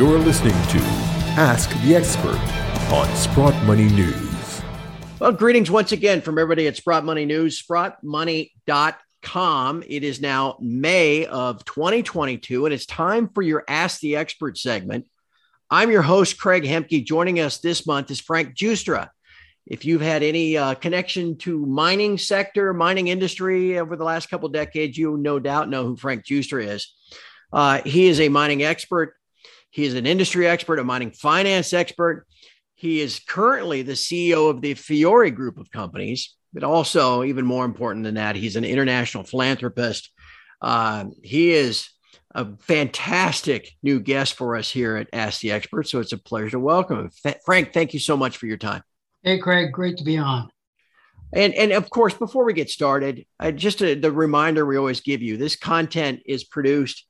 You're 0.00 0.18
listening 0.18 0.56
to 0.68 0.78
Ask 1.36 1.68
the 1.82 1.94
Expert 1.94 2.40
on 2.90 3.14
Sprott 3.14 3.54
Money 3.64 3.84
News. 3.84 4.62
Well, 5.18 5.32
greetings 5.32 5.70
once 5.70 5.92
again 5.92 6.22
from 6.22 6.38
everybody 6.38 6.66
at 6.68 6.78
Sprott 6.78 7.04
Money 7.04 7.26
News, 7.26 7.62
sprottmoney.com. 7.62 9.84
It 9.86 10.02
is 10.02 10.22
now 10.22 10.56
May 10.58 11.26
of 11.26 11.66
2022, 11.66 12.64
and 12.64 12.72
it's 12.72 12.86
time 12.86 13.28
for 13.28 13.42
your 13.42 13.62
Ask 13.68 14.00
the 14.00 14.16
Expert 14.16 14.56
segment. 14.56 15.06
I'm 15.68 15.90
your 15.90 16.00
host, 16.00 16.38
Craig 16.38 16.62
Hemke. 16.62 17.04
Joining 17.04 17.38
us 17.38 17.58
this 17.58 17.86
month 17.86 18.10
is 18.10 18.20
Frank 18.20 18.56
Giustra. 18.56 19.10
If 19.66 19.84
you've 19.84 20.00
had 20.00 20.22
any 20.22 20.56
uh, 20.56 20.76
connection 20.76 21.36
to 21.40 21.66
mining 21.66 22.16
sector, 22.16 22.72
mining 22.72 23.08
industry 23.08 23.78
over 23.78 23.96
the 23.96 24.04
last 24.04 24.30
couple 24.30 24.48
decades, 24.48 24.96
you 24.96 25.18
no 25.18 25.38
doubt 25.38 25.68
know 25.68 25.84
who 25.84 25.94
Frank 25.94 26.24
Giustra 26.24 26.66
is. 26.66 26.90
Uh, 27.52 27.82
he 27.84 28.06
is 28.06 28.18
a 28.18 28.30
mining 28.30 28.62
expert. 28.62 29.16
He 29.70 29.84
is 29.84 29.94
an 29.94 30.06
industry 30.06 30.46
expert, 30.46 30.78
a 30.78 30.84
mining 30.84 31.12
finance 31.12 31.72
expert. 31.72 32.26
He 32.74 33.00
is 33.00 33.20
currently 33.20 33.82
the 33.82 33.92
CEO 33.92 34.50
of 34.50 34.60
the 34.60 34.74
Fiore 34.74 35.30
Group 35.30 35.58
of 35.58 35.70
companies, 35.70 36.34
but 36.52 36.64
also, 36.64 37.22
even 37.22 37.44
more 37.44 37.64
important 37.64 38.04
than 38.04 38.14
that, 38.14 38.36
he's 38.36 38.56
an 38.56 38.64
international 38.64 39.24
philanthropist. 39.24 40.10
Uh, 40.60 41.06
he 41.22 41.52
is 41.52 41.90
a 42.34 42.46
fantastic 42.60 43.72
new 43.82 44.00
guest 44.00 44.34
for 44.34 44.56
us 44.56 44.70
here 44.70 44.96
at 44.96 45.08
Ask 45.12 45.40
the 45.40 45.52
Expert. 45.52 45.88
So 45.88 46.00
it's 46.00 46.12
a 46.12 46.18
pleasure 46.18 46.50
to 46.50 46.60
welcome 46.60 46.98
him. 47.24 47.34
Frank, 47.44 47.72
thank 47.72 47.92
you 47.92 48.00
so 48.00 48.16
much 48.16 48.36
for 48.36 48.46
your 48.46 48.56
time. 48.56 48.82
Hey, 49.22 49.38
Craig, 49.38 49.72
great 49.72 49.96
to 49.98 50.04
be 50.04 50.16
on. 50.16 50.48
And, 51.32 51.54
and 51.54 51.72
of 51.72 51.90
course, 51.90 52.14
before 52.14 52.44
we 52.44 52.52
get 52.52 52.70
started, 52.70 53.24
uh, 53.38 53.52
just 53.52 53.82
a, 53.82 53.94
the 53.94 54.10
reminder 54.10 54.66
we 54.66 54.76
always 54.76 55.00
give 55.00 55.22
you 55.22 55.36
this 55.36 55.54
content 55.54 56.20
is 56.26 56.44
produced 56.44 57.06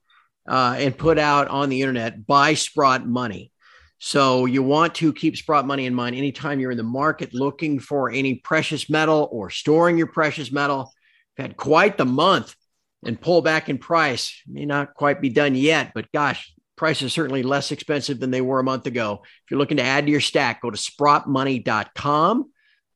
uh, 0.48 0.76
and 0.78 0.96
put 0.96 1.18
out 1.18 1.48
on 1.48 1.68
the 1.68 1.82
internet 1.82 2.26
by 2.26 2.54
Sprott 2.54 3.06
Money. 3.06 3.52
So 3.98 4.46
you 4.46 4.62
want 4.62 4.94
to 4.96 5.12
keep 5.12 5.36
Sprott 5.36 5.66
Money 5.66 5.86
in 5.86 5.94
mind 5.94 6.16
anytime 6.16 6.58
you're 6.58 6.70
in 6.70 6.78
the 6.78 6.82
market 6.82 7.34
looking 7.34 7.78
for 7.78 8.10
any 8.10 8.36
precious 8.36 8.88
metal 8.88 9.28
or 9.30 9.50
storing 9.50 9.98
your 9.98 10.06
precious 10.06 10.50
metal. 10.50 10.92
We've 11.36 11.46
had 11.46 11.56
quite 11.56 11.98
the 11.98 12.06
month 12.06 12.54
and 13.04 13.20
pull 13.20 13.42
back 13.42 13.68
in 13.68 13.78
price. 13.78 14.40
May 14.46 14.64
not 14.64 14.94
quite 14.94 15.20
be 15.20 15.28
done 15.28 15.54
yet, 15.54 15.92
but 15.94 16.10
gosh, 16.12 16.52
prices 16.76 17.12
certainly 17.12 17.42
less 17.42 17.72
expensive 17.72 18.20
than 18.20 18.30
they 18.30 18.40
were 18.40 18.58
a 18.58 18.64
month 18.64 18.86
ago. 18.86 19.20
If 19.22 19.50
you're 19.50 19.60
looking 19.60 19.76
to 19.76 19.82
add 19.82 20.06
to 20.06 20.10
your 20.10 20.20
stack, 20.20 20.62
go 20.62 20.70
to 20.70 20.78
sprottmoney.com. 20.78 22.50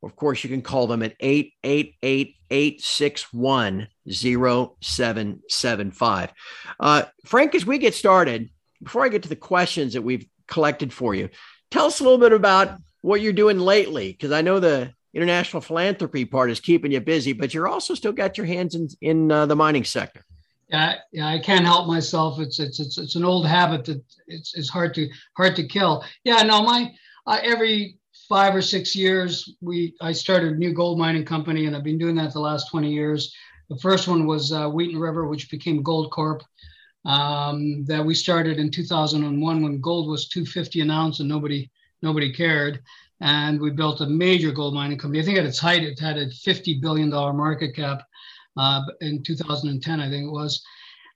Of 0.04 0.16
course, 0.16 0.44
you 0.44 0.50
can 0.50 0.62
call 0.62 0.86
them 0.86 1.02
at 1.02 1.14
888 1.20 2.36
861 2.50 3.88
0775. 4.08 6.32
Uh, 6.78 7.02
Frank, 7.24 7.54
as 7.54 7.66
we 7.66 7.78
get 7.78 7.94
started, 7.94 8.50
before 8.82 9.04
I 9.04 9.08
get 9.08 9.22
to 9.22 9.28
the 9.28 9.36
questions 9.36 9.94
that 9.94 10.02
we've 10.02 10.26
collected 10.46 10.92
for 10.92 11.14
you, 11.14 11.30
tell 11.70 11.86
us 11.86 12.00
a 12.00 12.04
little 12.04 12.18
bit 12.18 12.32
about 12.32 12.78
what 13.00 13.20
you're 13.20 13.32
doing 13.32 13.58
lately, 13.58 14.12
because 14.12 14.30
I 14.30 14.42
know 14.42 14.60
the 14.60 14.92
international 15.14 15.62
philanthropy 15.62 16.24
part 16.24 16.50
is 16.50 16.60
keeping 16.60 16.92
you 16.92 17.00
busy, 17.00 17.32
but 17.32 17.54
you're 17.54 17.68
also 17.68 17.94
still 17.94 18.12
got 18.12 18.36
your 18.36 18.46
hands 18.46 18.74
in, 18.74 18.88
in 19.00 19.32
uh, 19.32 19.46
the 19.46 19.56
mining 19.56 19.84
sector. 19.84 20.24
Yeah, 20.68 20.96
yeah, 21.12 21.28
I 21.28 21.38
can't 21.38 21.64
help 21.64 21.86
myself. 21.86 22.40
It's 22.40 22.58
it's 22.58 22.80
it's, 22.80 22.98
it's 22.98 23.16
an 23.16 23.24
old 23.24 23.46
habit 23.46 23.84
that 23.84 24.02
it's, 24.26 24.56
it's 24.56 24.68
hard 24.68 24.94
to 24.94 25.08
hard 25.36 25.56
to 25.56 25.66
kill. 25.66 26.04
Yeah, 26.24 26.42
no, 26.42 26.62
my 26.62 26.90
uh, 27.26 27.38
every 27.42 27.98
five 28.34 28.52
or 28.52 28.62
six 28.62 28.96
years 28.96 29.54
we 29.60 29.94
I 30.00 30.10
started 30.10 30.54
a 30.54 30.56
new 30.56 30.72
gold 30.72 30.98
mining 30.98 31.24
company, 31.24 31.66
and 31.66 31.76
I've 31.76 31.84
been 31.84 31.98
doing 31.98 32.16
that 32.16 32.32
the 32.32 32.40
last 32.40 32.68
twenty 32.68 32.92
years. 32.92 33.32
The 33.70 33.78
first 33.78 34.08
one 34.08 34.26
was 34.26 34.50
uh, 34.50 34.68
Wheaton 34.68 34.98
River, 34.98 35.28
which 35.28 35.48
became 35.52 35.84
Goldcorp. 35.84 36.40
Um, 37.04 37.84
that 37.84 38.04
we 38.04 38.14
started 38.14 38.58
in 38.58 38.70
2001 38.70 39.62
when 39.62 39.80
gold 39.80 40.08
was 40.08 40.26
250 40.28 40.80
an 40.80 40.90
ounce 40.90 41.20
and 41.20 41.28
nobody 41.28 41.70
nobody 42.00 42.32
cared 42.32 42.82
and 43.20 43.60
we 43.60 43.70
built 43.70 44.00
a 44.00 44.06
major 44.06 44.50
gold 44.50 44.74
mining 44.74 44.98
company. 44.98 45.20
I 45.20 45.24
think 45.24 45.38
at 45.38 45.44
its 45.44 45.58
height, 45.58 45.84
it 45.84 46.00
had 46.00 46.16
a 46.16 46.26
$50 46.26 46.80
billion 46.80 47.10
market 47.10 47.76
cap 47.76 48.02
uh, 48.56 48.82
in 49.02 49.22
2010, 49.22 50.00
I 50.00 50.08
think 50.08 50.24
it 50.26 50.30
was. 50.30 50.62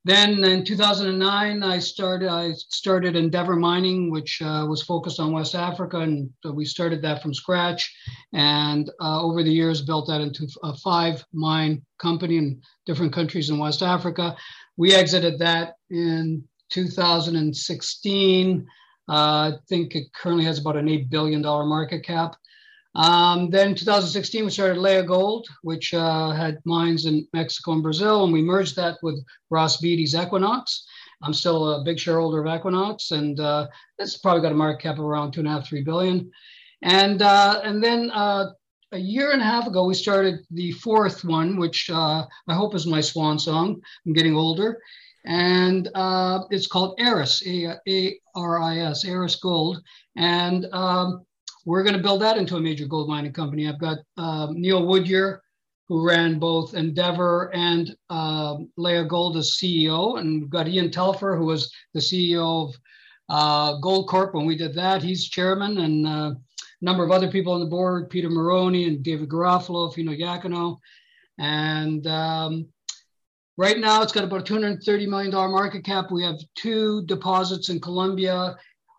Then 0.05 0.43
in 0.45 0.65
2009, 0.65 1.63
I 1.63 1.79
started 1.79 2.29
I 2.29 2.53
started 2.53 3.17
Endeavour 3.17 3.57
Mining, 3.57 4.11
which 4.11 4.41
uh, 4.41 4.65
was 4.69 4.83
focused 4.83 5.21
on 5.21 5.33
West 5.33 5.55
Africa, 5.55 5.99
and 5.99 6.31
we 6.55 6.65
started 6.65 7.03
that 7.03 7.23
from 7.23 7.35
scratch. 7.35 7.95
And 8.33 8.89
uh, 9.01 9.21
over 9.21 9.43
the 9.43 9.53
years, 9.53 9.83
built 9.83 10.07
that 10.09 10.21
into 10.21 10.47
a 10.63 10.75
five 10.77 11.25
mine 11.33 11.83
company 11.99 12.37
in 12.37 12.63
different 12.87 13.13
countries 13.13 13.51
in 13.51 13.59
West 13.59 13.83
Africa. 13.83 14.37
We 14.77 14.95
exited 14.95 15.39
that 15.41 15.75
in 15.91 16.45
2016. 16.71 18.67
Uh, 19.09 19.13
I 19.13 19.53
think 19.69 19.95
it 19.95 20.13
currently 20.13 20.45
has 20.45 20.59
about 20.59 20.77
an 20.77 20.87
$8 20.87 21.11
billion 21.11 21.43
market 21.43 22.05
cap. 22.05 22.37
Um, 22.95 23.51
then 23.51 23.75
2016, 23.75 24.45
we 24.45 24.51
started 24.51 24.79
Leagold, 24.79 25.45
which 25.63 25.95
uh, 25.95 26.31
had 26.31 26.59
mines 26.65 27.05
in 27.05 27.27
Mexico 27.33 27.73
and 27.73 27.83
Brazil, 27.83 28.25
and 28.25 28.33
we 28.33 28.43
merged 28.43 28.77
that 28.77 28.99
with 29.03 29.23
Ross 29.51 29.77
Beatty's 29.79 30.15
Equinox. 30.15 30.87
I'm 31.23 31.35
still 31.35 31.75
a 31.75 31.85
big 31.85 31.99
shareholder 31.99 32.45
of 32.45 32.55
Equinox, 32.55 33.11
and 33.11 33.39
uh, 33.41 33.67
it's 33.99 34.19
probably 34.19 34.43
got 34.43 34.53
a 34.53 34.57
market 34.57 34.83
cap 34.83 34.99
of 34.99 35.05
around 35.05 35.33
two 35.33 35.41
and 35.41 35.49
a 35.49 35.53
half, 35.53 35.69
three 35.69 35.83
billion. 35.83 36.31
And 36.83 37.23
uh, 37.23 37.61
and 37.65 37.83
then 37.83 38.11
uh, 38.11 38.51
a 38.93 38.99
year 38.99 39.33
and 39.33 39.43
a 39.43 39.45
half 39.45 39.67
ago, 39.67 39.85
we 39.85 39.95
started 39.95 40.41
the 40.51 40.73
fourth 40.73 41.25
one, 41.25 41.57
which 41.57 41.91
uh, 41.91 42.25
I 42.47 42.55
hope 42.55 42.75
is 42.75 42.87
my 42.87 43.01
swan 43.01 43.39
song. 43.39 43.81
I'm 44.07 44.13
getting 44.13 44.37
older 44.37 44.79
and 45.29 45.89
uh, 45.95 46.45
it's 46.51 46.67
called 46.67 46.99
Aris, 47.01 47.43
A-R-I-S, 47.47 49.05
Aris 49.05 49.37
Gold. 49.37 49.83
And 50.17 50.67
um, 50.73 51.27
we're 51.65 51.83
going 51.83 51.97
to 51.97 52.03
build 52.03 52.23
that 52.23 52.39
into 52.39 52.57
a 52.57 52.61
major 52.61 52.87
gold 52.87 53.09
mining 53.09 53.33
company. 53.33 53.69
I've 53.69 53.81
got 53.81 53.99
um, 54.17 54.61
Neil 54.61 54.83
Woodyer, 54.83 55.41
who 55.89 56.07
ran 56.07 56.39
both 56.39 56.75
Endeavour 56.75 57.51
and 57.55 57.97
uh, 58.11 58.57
Leagold 58.79 59.37
as 59.37 59.53
CEO, 59.53 60.19
and 60.19 60.43
we've 60.43 60.51
got 60.51 60.69
Ian 60.69 60.91
Telfer, 60.91 61.37
who 61.37 61.47
was 61.47 61.73
the 61.95 62.01
CEO 62.01 62.69
of 62.69 62.75
uh, 63.29 63.81
Goldcorp 63.81 64.35
when 64.35 64.47
we 64.47 64.57
did 64.57 64.75
that. 64.75 65.03
He's 65.03 65.29
chairman, 65.29 65.79
and 65.79 66.07
uh, 66.07 66.31
a 66.31 66.37
number 66.83 67.05
of 67.05 67.11
other 67.11 67.31
people 67.31 67.53
on 67.53 67.61
the 67.61 67.67
board, 67.67 68.11
Peter 68.11 68.29
Marrone 68.29 68.87
and 68.87 69.03
David 69.03 69.29
Garofalo, 69.29 69.93
Fino 69.93 70.13
Iacono. 70.13 70.79
And 71.39 72.07
um, 72.07 72.69
Right 73.59 73.81
now, 73.81 74.03
it's 74.03 74.13
got 74.13 74.23
about 74.23 74.49
a 74.49 74.53
$230 74.55 75.09
million 75.09 75.33
market 75.33 75.85
cap. 75.85 76.13
We 76.13 76.23
have 76.23 76.39
two 76.55 77.03
deposits 77.07 77.71
in 77.71 77.81
Colombia, 77.81 78.57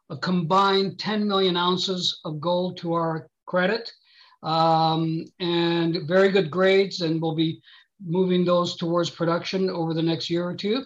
a 0.09 0.18
combined 0.18 1.00
10 1.00 1.28
million 1.28 1.56
ounces 1.56 2.20
of 2.25 2.40
gold 2.40 2.78
to 2.78 2.94
our 2.94 3.28
credit, 3.46 3.92
um, 4.44 5.25
and 5.40 6.08
very 6.08 6.30
good 6.30 6.50
grades. 6.50 7.02
And 7.02 7.22
we'll 7.22 7.36
be 7.36 7.62
moving 8.06 8.46
those 8.46 8.75
towards 8.78 9.09
production 9.09 9.69
over 9.69 9.94
the 9.94 10.02
next 10.02 10.30
year 10.30 10.48
or 10.48 10.56
two. 10.56 10.84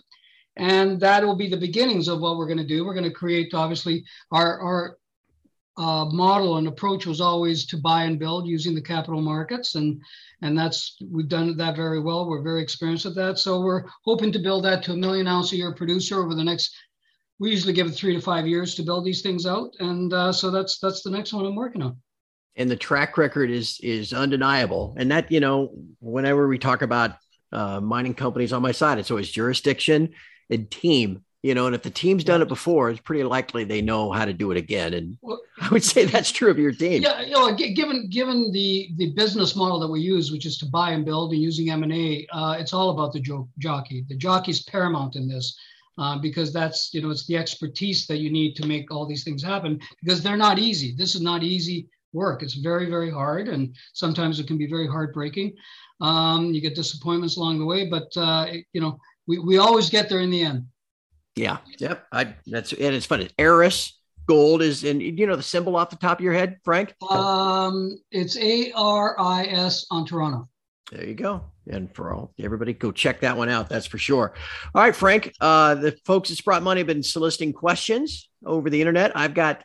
And 0.56 1.00
that 1.00 1.23
will 1.23 1.35
be 1.35 1.50
the 1.50 1.57
beginnings 1.57 2.07
of 2.07 2.19
what 2.19 2.38
we're 2.38 2.47
going 2.47 2.57
to 2.59 2.67
do. 2.67 2.85
We're 2.85 2.94
going 2.94 3.03
to 3.06 3.12
create, 3.12 3.53
obviously, 3.53 4.06
our, 4.31 4.59
our 4.59 4.97
uh, 5.78 6.06
model 6.06 6.57
and 6.57 6.67
approach 6.67 7.06
was 7.06 7.19
always 7.19 7.66
to 7.66 7.78
buy 7.78 8.03
and 8.03 8.19
build 8.19 8.47
using 8.47 8.75
the 8.75 8.81
capital 8.81 9.22
markets, 9.22 9.75
and 9.75 10.01
and 10.41 10.57
that's 10.57 10.97
we've 11.09 11.28
done 11.28 11.57
that 11.57 11.75
very 11.75 12.00
well. 12.00 12.29
We're 12.29 12.44
very 12.44 12.62
experienced 12.62 13.06
at 13.06 13.16
that, 13.16 13.39
so 13.39 13.62
we're 13.62 13.85
hoping 14.06 14.31
to 14.33 14.39
build 14.39 14.66
that 14.66 14.83
to 14.83 14.94
a 14.94 14.97
million 14.97 15.28
ounce 15.28 15.51
a 15.51 15.57
year 15.57 15.73
producer 15.73 16.22
over 16.22 16.35
the 16.35 16.44
next. 16.44 16.75
We 17.39 17.49
usually 17.51 17.73
give 17.73 17.88
it 17.88 17.91
three 17.91 18.13
to 18.13 18.21
five 18.21 18.47
years 18.47 18.75
to 18.75 18.83
build 18.83 19.05
these 19.05 19.21
things 19.21 19.45
out, 19.45 19.73
and 19.79 20.13
uh, 20.13 20.31
so 20.31 20.51
that's 20.51 20.79
that's 20.79 21.01
the 21.01 21.09
next 21.09 21.33
one 21.33 21.45
I'm 21.45 21.55
working 21.55 21.81
on. 21.81 21.97
And 22.55 22.69
the 22.69 22.75
track 22.75 23.17
record 23.17 23.49
is 23.49 23.79
is 23.81 24.13
undeniable, 24.13 24.95
and 24.97 25.11
that 25.11 25.31
you 25.31 25.39
know 25.39 25.73
whenever 25.99 26.47
we 26.47 26.57
talk 26.57 26.81
about 26.81 27.16
uh, 27.51 27.81
mining 27.81 28.13
companies 28.13 28.53
on 28.53 28.61
my 28.61 28.71
side, 28.71 28.99
it's 28.99 29.11
always 29.11 29.29
jurisdiction 29.29 30.13
and 30.49 30.69
team 30.69 31.23
you 31.44 31.53
know, 31.53 31.66
and 31.66 31.75
if 31.75 31.83
the 31.83 31.89
team's 31.89 32.23
done 32.23 32.41
it 32.41 32.47
before, 32.47 32.89
it's 32.89 33.01
pretty 33.01 33.23
likely 33.25 33.65
they 33.65 33.81
know 33.81 34.13
how 34.13 34.24
to 34.24 34.31
do 34.31 34.51
it 34.51 34.57
again. 34.57 34.94
And 34.94 35.18
well, 35.21 35.41
I 35.59 35.68
would 35.69 35.83
say 35.83 36.06
that's 36.06 36.31
true 36.31 36.50
of 36.50 36.57
your 36.57 36.71
team. 36.71 37.03
Yeah, 37.03 37.21
you 37.21 37.31
know, 37.31 37.53
given 37.53 38.09
given 38.09 38.50
the 38.53 38.89
the 38.95 39.12
business 39.12 39.53
model 39.53 39.77
that 39.81 39.89
we 39.89 40.00
use, 40.00 40.31
which 40.31 40.45
is 40.45 40.57
to 40.59 40.65
buy 40.65 40.91
and 40.91 41.03
build 41.03 41.33
and 41.33 41.41
using 41.41 41.69
M 41.69 41.83
and 41.83 41.91
A, 41.91 42.25
uh, 42.31 42.56
it's 42.57 42.71
all 42.74 42.91
about 42.91 43.12
the 43.12 43.19
jo- 43.19 43.50
jockey. 43.59 44.06
The 44.07 44.15
jockey's 44.15 44.63
paramount 44.63 45.18
in 45.18 45.27
this. 45.27 45.59
Uh, 46.00 46.18
because 46.18 46.51
that's 46.51 46.92
you 46.92 47.01
know 47.01 47.12
it's 47.12 47.28
the 47.28 47.38
expertise 47.38 48.07
that 48.07 48.18
you 48.18 48.31
need 48.31 48.56
to 48.56 48.66
make 48.66 48.90
all 48.90 49.06
these 49.06 49.24
things 49.24 49.44
happen 49.44 49.80
because 50.01 50.24
they're 50.24 50.36
not 50.36 50.57
easy 50.57 50.95
this 50.98 51.13
is 51.13 51.22
not 51.22 51.44
easy 51.44 51.88
work 52.13 52.42
it's 52.42 52.56
very 52.56 52.90
very 52.90 53.12
hard 53.12 53.48
and 53.48 53.75
sometimes 53.94 54.40
it 54.40 54.48
can 54.48 54.57
be 54.57 54.66
very 54.66 54.88
heartbreaking 54.88 55.54
um, 56.01 56.51
you 56.51 56.62
get 56.62 56.74
disappointments 56.74 57.38
along 57.38 57.60
the 57.60 57.66
way 57.66 57.88
but 57.88 58.10
uh, 58.18 58.48
you 58.74 58.81
know 58.81 58.98
we, 59.28 59.38
we 59.38 59.60
always 59.60 59.88
get 59.88 60.10
there 60.10 60.22
in 60.22 60.31
the 60.31 60.44
end 60.44 60.66
yeah. 61.36 61.57
Yep. 61.80 62.07
I 62.12 62.36
that's 62.45 62.74
and 62.74 62.95
it's 62.95 63.06
funny. 63.06 63.30
Aris 63.40 64.00
gold 64.28 64.62
is 64.62 64.84
in 64.84 65.01
you 65.01 65.28
know 65.28 65.36
the 65.36 65.44
symbol 65.44 65.75
off 65.75 65.90
the 65.90 65.95
top 65.95 66.19
of 66.19 66.24
your 66.24 66.34
head, 66.34 66.60
Frank? 66.63 66.94
Um 67.10 67.98
it's 68.12 68.38
A 68.38 68.72
R 68.74 69.19
I 69.19 69.45
S 69.45 69.86
on 69.90 70.06
Toronto. 70.06 70.48
There 70.94 71.07
you 71.07 71.16
go. 71.16 71.42
And 71.68 71.94
for 71.95 72.13
all 72.13 72.34
everybody, 72.40 72.74
go 72.74 72.92
check 72.92 73.22
that 73.22 73.36
one 73.36 73.50
out. 73.50 73.68
That's 73.68 73.88
for 73.88 73.98
sure. 73.98 74.36
All 74.75 74.81
right, 74.81 74.95
Frank. 74.95 75.34
Uh, 75.42 75.74
the 75.74 75.98
folks 76.06 76.30
at 76.30 76.38
Sprott 76.38 76.62
Money 76.62 76.81
have 76.81 76.88
been 76.88 77.01
soliciting 77.01 77.51
questions 77.51 78.30
over 78.45 78.69
the 78.69 78.80
internet. 78.80 79.18
I've 79.18 79.34
got, 79.34 79.63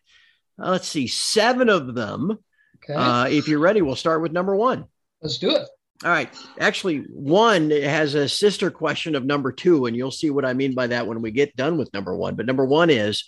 uh, 0.58 0.70
let's 0.70 0.88
see, 0.88 1.06
seven 1.06 1.68
of 1.68 1.94
them. 1.94 2.38
Okay. 2.76 2.94
Uh, 2.94 3.26
if 3.26 3.46
you're 3.46 3.58
ready, 3.58 3.82
we'll 3.82 3.94
start 3.94 4.22
with 4.22 4.32
number 4.32 4.56
one. 4.56 4.86
Let's 5.20 5.36
do 5.36 5.50
it. 5.50 5.68
All 6.02 6.10
right. 6.10 6.32
Actually, 6.58 7.00
one 7.10 7.70
has 7.70 8.14
a 8.14 8.28
sister 8.28 8.70
question 8.70 9.14
of 9.14 9.26
number 9.26 9.52
two, 9.52 9.84
and 9.84 9.94
you'll 9.94 10.10
see 10.10 10.30
what 10.30 10.46
I 10.46 10.54
mean 10.54 10.74
by 10.74 10.86
that 10.86 11.06
when 11.06 11.20
we 11.20 11.30
get 11.30 11.56
done 11.56 11.76
with 11.76 11.92
number 11.92 12.16
one. 12.16 12.36
But 12.36 12.46
number 12.46 12.64
one 12.64 12.88
is 12.88 13.24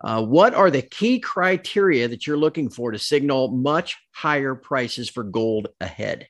uh, 0.00 0.24
what 0.24 0.54
are 0.54 0.70
the 0.70 0.80
key 0.80 1.18
criteria 1.18 2.08
that 2.08 2.26
you're 2.26 2.38
looking 2.38 2.70
for 2.70 2.92
to 2.92 2.98
signal 2.98 3.48
much 3.48 3.98
higher 4.12 4.54
prices 4.54 5.10
for 5.10 5.24
gold 5.24 5.68
ahead? 5.78 6.28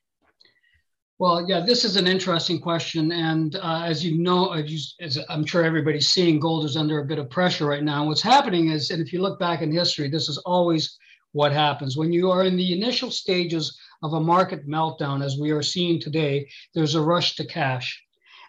Well, 1.21 1.49
yeah, 1.49 1.61
this 1.61 1.85
is 1.85 1.95
an 1.95 2.09
interesting 2.09 2.59
question, 2.59 3.13
and 3.13 3.55
uh, 3.55 3.83
as 3.85 4.05
you 4.05 4.19
know, 4.19 4.51
as, 4.53 4.73
you, 4.73 4.81
as, 5.01 5.17
I'm 5.29 5.47
sure 5.47 5.65
everybody's 5.65 6.09
seeing, 6.09 6.41
gold 6.41 6.65
is 6.65 6.77
under 6.77 6.99
a 6.99 7.05
bit 7.05 7.21
of 7.21 7.31
pressure 7.31 7.67
right 7.67 7.85
now. 7.85 8.05
What's 8.05 8.21
happening 8.21 8.71
is, 8.71 8.91
and 8.91 9.01
if 9.01 9.13
you 9.13 9.23
look 9.23 9.39
back 9.39 9.63
in 9.63 9.71
history, 9.71 10.09
this 10.09 10.29
is 10.29 10.39
always 10.39 10.99
what 11.31 11.53
happens 11.53 11.97
when 11.97 12.13
you 12.13 12.33
are 12.33 12.45
in 12.45 12.57
the 12.57 12.73
initial 12.73 13.13
stages 13.13 13.79
of 14.03 14.15
a 14.15 14.21
market 14.21 14.67
meltdown, 14.69 15.25
as 15.25 15.39
we 15.39 15.53
are 15.53 15.63
seeing 15.63 16.01
today. 16.01 16.49
There's 16.75 16.97
a 16.97 17.01
rush 17.01 17.37
to 17.37 17.45
cash, 17.47 18.03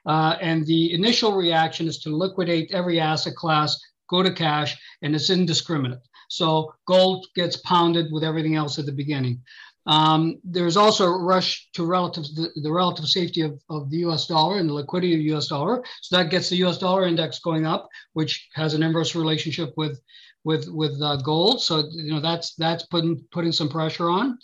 uh, 0.08 0.38
and 0.42 0.66
the 0.66 0.92
initial 0.92 1.34
reaction 1.34 1.88
is 1.88 2.00
to 2.00 2.16
liquidate 2.16 2.72
every 2.74 3.00
asset 3.00 3.36
class, 3.36 3.80
go 4.10 4.24
to 4.24 4.34
cash, 4.34 4.76
and 5.04 5.14
it's 5.14 5.30
indiscriminate. 5.30 6.02
So 6.30 6.74
gold 6.88 7.28
gets 7.36 7.58
pounded 7.58 8.12
with 8.12 8.24
everything 8.24 8.56
else 8.56 8.80
at 8.80 8.88
the 8.88 8.92
beginning. 8.92 9.44
Um, 9.88 10.40
there's 10.44 10.78
also 10.78 11.06
a 11.06 11.24
rush 11.24 11.70
to 11.74 11.86
relative 11.86 12.24
the, 12.36 12.50
the 12.62 12.72
relative 12.72 13.06
safety 13.06 13.42
of, 13.42 13.62
of 13.70 13.90
the 13.90 13.98
U.S. 13.98 14.28
dollar 14.28 14.58
and 14.58 14.68
the 14.68 14.74
liquidity 14.74 15.14
of 15.14 15.20
the 15.20 15.26
U.S. 15.26 15.48
dollar. 15.48 15.84
So 16.02 16.18
that 16.18 16.32
gets 16.32 16.50
the 16.50 16.58
U.S. 16.58 16.78
dollar 16.78 17.06
index 17.06 17.40
going 17.40 17.66
up, 17.66 17.88
which 18.14 18.50
has 18.54 18.74
an 18.74 18.84
inverse 18.84 19.16
relationship 19.16 19.74
with 19.78 20.00
with 20.44 20.68
with 20.70 21.00
uh, 21.02 21.18
gold. 21.18 21.62
So 21.62 21.84
you 21.92 22.14
know 22.14 22.20
that's 22.20 22.56
that's 22.56 22.86
putting 22.86 23.24
putting 23.32 23.52
some 23.52 23.70
pressure 23.70 24.10
on. 24.10 24.38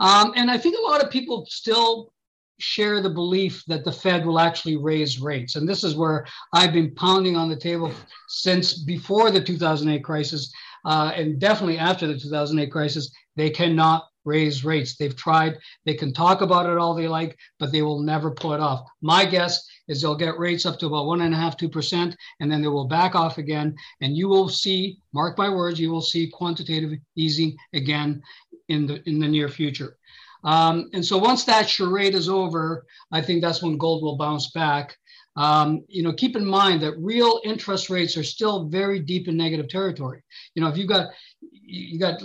Um, 0.00 0.32
and 0.34 0.50
I 0.50 0.58
think 0.58 0.76
a 0.78 0.90
lot 0.90 1.04
of 1.04 1.10
people 1.10 1.46
still 1.48 2.12
share 2.58 3.00
the 3.00 3.10
belief 3.10 3.64
that 3.66 3.84
the 3.84 3.92
Fed 3.92 4.24
will 4.24 4.38
actually 4.38 4.76
raise 4.76 5.20
rates. 5.20 5.56
And 5.56 5.68
this 5.68 5.82
is 5.82 5.94
where 5.94 6.26
I've 6.52 6.72
been 6.72 6.94
pounding 6.94 7.36
on 7.36 7.48
the 7.48 7.56
table 7.56 7.92
since 8.28 8.82
before 8.82 9.30
the 9.30 9.42
2008 9.42 10.04
crisis, 10.04 10.52
uh, 10.84 11.12
and 11.14 11.38
definitely 11.40 11.78
after 11.78 12.06
the 12.06 12.18
2008 12.18 12.70
crisis. 12.70 13.10
They 13.36 13.50
cannot 13.50 14.04
raise 14.24 14.64
rates. 14.64 14.96
They've 14.96 15.16
tried, 15.16 15.58
they 15.86 15.94
can 15.94 16.12
talk 16.12 16.40
about 16.40 16.68
it 16.68 16.78
all 16.78 16.94
they 16.94 17.08
like, 17.08 17.36
but 17.58 17.72
they 17.72 17.82
will 17.82 18.00
never 18.00 18.30
pull 18.30 18.52
it 18.52 18.60
off. 18.60 18.88
My 19.00 19.24
guess 19.24 19.66
is 19.88 20.00
they'll 20.00 20.14
get 20.14 20.38
rates 20.38 20.66
up 20.66 20.78
to 20.78 20.86
about 20.86 21.06
one 21.06 21.22
and 21.22 21.34
a 21.34 21.36
half, 21.36 21.56
two 21.56 21.68
percent, 21.68 22.16
and 22.40 22.50
then 22.50 22.62
they 22.62 22.68
will 22.68 22.86
back 22.86 23.14
off 23.14 23.38
again. 23.38 23.74
And 24.00 24.16
you 24.16 24.28
will 24.28 24.48
see, 24.48 24.98
mark 25.12 25.36
my 25.38 25.48
words, 25.48 25.80
you 25.80 25.90
will 25.90 26.02
see 26.02 26.30
quantitative 26.30 26.98
easing 27.16 27.56
again 27.72 28.22
in 28.68 28.86
the 28.86 29.02
in 29.08 29.18
the 29.18 29.28
near 29.28 29.48
future. 29.48 29.96
Um, 30.44 30.88
and 30.94 31.04
so 31.04 31.18
once 31.18 31.44
that 31.44 31.68
charade 31.68 32.14
is 32.14 32.28
over, 32.28 32.86
I 33.12 33.20
think 33.20 33.42
that's 33.42 33.62
when 33.62 33.76
gold 33.76 34.02
will 34.02 34.16
bounce 34.16 34.50
back. 34.52 34.96
Um, 35.36 35.84
you 35.88 36.02
know, 36.02 36.12
keep 36.12 36.34
in 36.34 36.44
mind 36.44 36.82
that 36.82 36.98
real 36.98 37.40
interest 37.44 37.88
rates 37.88 38.16
are 38.16 38.24
still 38.24 38.68
very 38.68 38.98
deep 38.98 39.28
in 39.28 39.36
negative 39.36 39.68
territory. 39.68 40.22
You 40.54 40.62
know, 40.62 40.68
if 40.68 40.76
you've 40.76 40.88
got 40.88 41.10
you 41.40 41.98
got 41.98 42.20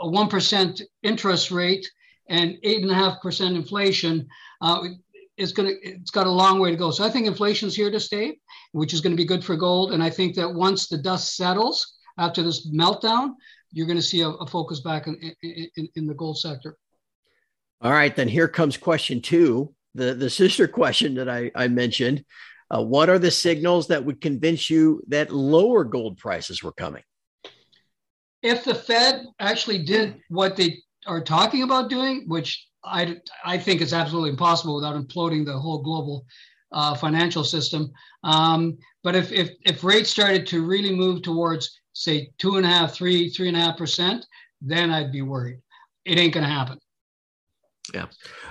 a 0.00 0.06
1% 0.06 0.82
interest 1.02 1.50
rate 1.50 1.88
and 2.28 2.56
8.5% 2.64 3.56
inflation, 3.56 4.26
uh, 4.60 4.84
it's 5.36 5.52
going 5.52 5.68
to 5.68 5.88
it's 5.88 6.10
got 6.10 6.26
a 6.26 6.30
long 6.30 6.58
way 6.58 6.70
to 6.70 6.76
go. 6.76 6.90
So 6.90 7.04
I 7.04 7.10
think 7.10 7.26
inflation's 7.26 7.74
here 7.74 7.90
to 7.90 8.00
stay, 8.00 8.38
which 8.72 8.92
is 8.92 9.00
going 9.00 9.12
to 9.12 9.16
be 9.16 9.24
good 9.24 9.44
for 9.44 9.56
gold. 9.56 9.92
And 9.92 10.02
I 10.02 10.10
think 10.10 10.34
that 10.34 10.52
once 10.52 10.88
the 10.88 10.98
dust 10.98 11.36
settles 11.36 11.98
after 12.18 12.42
this 12.42 12.68
meltdown, 12.70 13.34
you're 13.72 13.86
going 13.86 13.98
to 13.98 14.02
see 14.02 14.22
a, 14.22 14.28
a 14.28 14.46
focus 14.46 14.80
back 14.80 15.06
in, 15.06 15.16
in, 15.42 15.88
in, 15.94 16.06
the 16.06 16.14
gold 16.14 16.38
sector. 16.38 16.76
All 17.80 17.92
right, 17.92 18.14
then 18.14 18.28
here 18.28 18.48
comes 18.48 18.76
question 18.76 19.22
two, 19.22 19.74
the 19.94 20.14
the 20.14 20.30
sister 20.30 20.66
question 20.66 21.14
that 21.14 21.28
I, 21.28 21.50
I 21.54 21.68
mentioned. 21.68 22.24
Uh, 22.70 22.82
what 22.82 23.08
are 23.08 23.18
the 23.18 23.30
signals 23.30 23.86
that 23.88 24.04
would 24.04 24.20
convince 24.20 24.68
you 24.68 25.02
that 25.08 25.32
lower 25.32 25.84
gold 25.84 26.18
prices 26.18 26.62
were 26.62 26.72
coming? 26.72 27.02
If 28.42 28.64
the 28.64 28.74
Fed 28.74 29.26
actually 29.40 29.82
did 29.84 30.16
what 30.28 30.56
they 30.56 30.78
are 31.06 31.22
talking 31.22 31.62
about 31.62 31.90
doing, 31.90 32.24
which 32.28 32.66
I, 32.84 33.16
I 33.44 33.58
think 33.58 33.80
is 33.80 33.92
absolutely 33.92 34.30
impossible 34.30 34.76
without 34.76 34.96
imploding 34.96 35.44
the 35.44 35.58
whole 35.58 35.82
global 35.82 36.26
uh, 36.72 36.94
financial 36.94 37.44
system. 37.44 37.90
Um, 38.24 38.78
but 39.02 39.16
if, 39.16 39.32
if, 39.32 39.50
if 39.64 39.84
rates 39.84 40.10
started 40.10 40.46
to 40.48 40.66
really 40.66 40.94
move 40.94 41.22
towards, 41.22 41.80
say, 41.92 42.30
two 42.38 42.56
and 42.56 42.66
a 42.66 42.68
half, 42.68 42.92
three, 42.92 43.30
three 43.30 43.48
and 43.48 43.56
a 43.56 43.60
half 43.60 43.76
percent, 43.76 44.24
then 44.60 44.90
I'd 44.90 45.12
be 45.12 45.22
worried. 45.22 45.58
It 46.04 46.18
ain't 46.18 46.34
going 46.34 46.46
to 46.46 46.52
happen. 46.52 46.78
Yeah. 47.94 48.06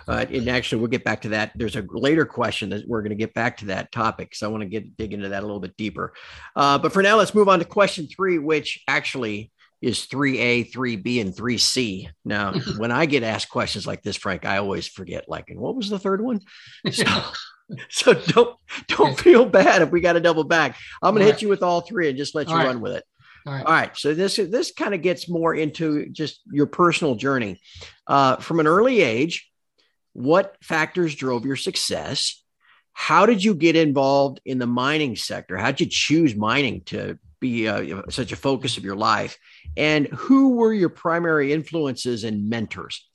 Uh, 0.08 0.26
and 0.32 0.50
actually, 0.50 0.80
we'll 0.80 0.90
get 0.90 1.04
back 1.04 1.22
to 1.22 1.30
that. 1.30 1.52
There's 1.56 1.76
a 1.76 1.86
later 1.90 2.26
question 2.26 2.70
that 2.70 2.88
we're 2.88 3.02
going 3.02 3.12
to 3.12 3.16
get 3.16 3.36
back 3.36 3.58
to 3.58 3.66
that 3.66 3.92
topic. 3.92 4.34
So 4.34 4.48
I 4.48 4.52
want 4.52 4.64
to 4.64 4.70
get 4.70 4.98
dig 4.98 5.14
into 5.14 5.30
that 5.30 5.44
a 5.44 5.46
little 5.46 5.60
bit 5.60 5.78
deeper. 5.78 6.14
Uh, 6.56 6.80
but 6.80 6.92
for 6.92 7.04
now, 7.04 7.18
let's 7.18 7.36
move 7.36 7.48
on 7.48 7.60
to 7.60 7.66
question 7.66 8.08
three, 8.08 8.40
which 8.40 8.84
actually 8.88 9.52
is 9.82 10.08
3A, 10.08 10.72
3B, 10.72 11.22
and 11.22 11.34
3C. 11.34 12.10
Now, 12.26 12.54
when 12.78 12.92
I 12.92 13.06
get 13.06 13.24
asked 13.24 13.50
questions 13.50 13.86
like 13.86 14.04
this, 14.04 14.16
Frank, 14.16 14.46
I 14.46 14.58
always 14.58 14.88
forget, 14.88 15.26
like, 15.28 15.50
and 15.50 15.60
what 15.60 15.76
was 15.76 15.90
the 15.90 16.00
third 16.00 16.22
one? 16.22 16.42
So, 16.92 18.14
so 18.14 18.14
don't 18.14 18.58
don't 18.88 19.20
feel 19.20 19.46
bad 19.46 19.82
if 19.82 19.92
we 19.92 20.00
got 20.00 20.14
to 20.14 20.22
double 20.22 20.46
back. 20.46 20.78
I'm 21.04 21.14
going 21.14 21.20
to 21.20 21.26
hit 21.26 21.34
right. 21.34 21.42
you 21.42 21.50
with 21.50 21.64
all 21.64 21.82
three 21.82 22.08
and 22.08 22.18
just 22.18 22.34
let 22.34 22.48
you 22.48 22.56
all 22.56 22.64
run 22.64 22.80
with 22.80 22.94
it. 22.94 23.04
All 23.46 23.52
right. 23.52 23.66
all 23.66 23.74
right. 23.74 23.98
So 23.98 24.14
this 24.14 24.38
this 24.38 24.72
kind 24.72 24.94
of 24.94 25.02
gets 25.02 25.28
more 25.28 25.54
into 25.54 26.08
just 26.08 26.40
your 26.50 26.68
personal 26.68 27.16
journey. 27.16 27.60
Uh, 28.08 28.38
from 28.38 28.62
an 28.62 28.68
early 28.68 29.02
age, 29.02 29.52
what 30.14 30.56
factors 30.62 31.14
drove 31.14 31.46
your 31.46 31.58
success? 31.58 32.42
How 32.94 33.26
did 33.26 33.44
you 33.44 33.54
get 33.54 33.76
involved 33.76 34.40
in 34.46 34.60
the 34.60 34.66
mining 34.66 35.18
sector? 35.18 35.58
How 35.58 35.72
did 35.72 35.82
you 35.82 35.86
choose 35.88 36.36
mining 36.36 36.82
to 36.86 37.20
be 37.40 37.68
uh, 37.68 38.02
such 38.10 38.32
a 38.32 38.36
focus 38.36 38.78
of 38.78 38.84
your 38.84 38.96
life? 38.96 39.38
And 39.76 40.08
who 40.08 40.56
were 40.56 40.74
your 40.74 40.90
primary 40.90 41.54
influences 41.54 42.24
and 42.24 42.50
mentors? 42.50 43.08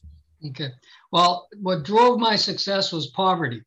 Okay. 0.48 0.70
Well, 1.12 1.48
what 1.60 1.84
drove 1.84 2.18
my 2.18 2.36
success 2.36 2.92
was 2.92 3.08
poverty. 3.08 3.62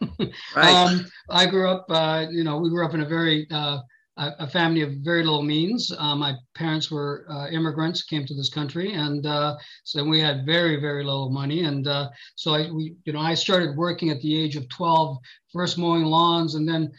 right. 0.18 0.28
Um, 0.56 1.06
I 1.28 1.46
grew 1.46 1.68
up, 1.68 1.86
uh, 1.88 2.26
you 2.30 2.44
know, 2.44 2.58
we 2.58 2.68
grew 2.68 2.84
up 2.84 2.94
in 2.94 3.00
a 3.00 3.06
very, 3.06 3.46
uh, 3.50 3.78
a 4.16 4.46
family 4.46 4.82
of 4.82 4.92
very 4.96 5.22
little 5.22 5.42
means. 5.42 5.90
Uh, 5.96 6.14
my 6.14 6.34
parents 6.54 6.90
were 6.90 7.24
uh, 7.30 7.48
immigrants, 7.48 8.02
came 8.02 8.26
to 8.26 8.34
this 8.34 8.50
country, 8.50 8.92
and 8.92 9.24
uh, 9.24 9.56
so 9.84 10.04
we 10.04 10.20
had 10.20 10.44
very, 10.44 10.78
very 10.78 11.04
little 11.04 11.30
money. 11.30 11.64
And 11.64 11.86
uh, 11.86 12.10
so 12.34 12.52
I, 12.54 12.70
we, 12.70 12.96
you 13.04 13.14
know, 13.14 13.20
I 13.20 13.32
started 13.32 13.76
working 13.76 14.10
at 14.10 14.20
the 14.20 14.38
age 14.38 14.56
of 14.56 14.68
12, 14.68 15.16
first 15.52 15.78
mowing 15.78 16.04
lawns, 16.04 16.54
and 16.54 16.68
then 16.68 16.92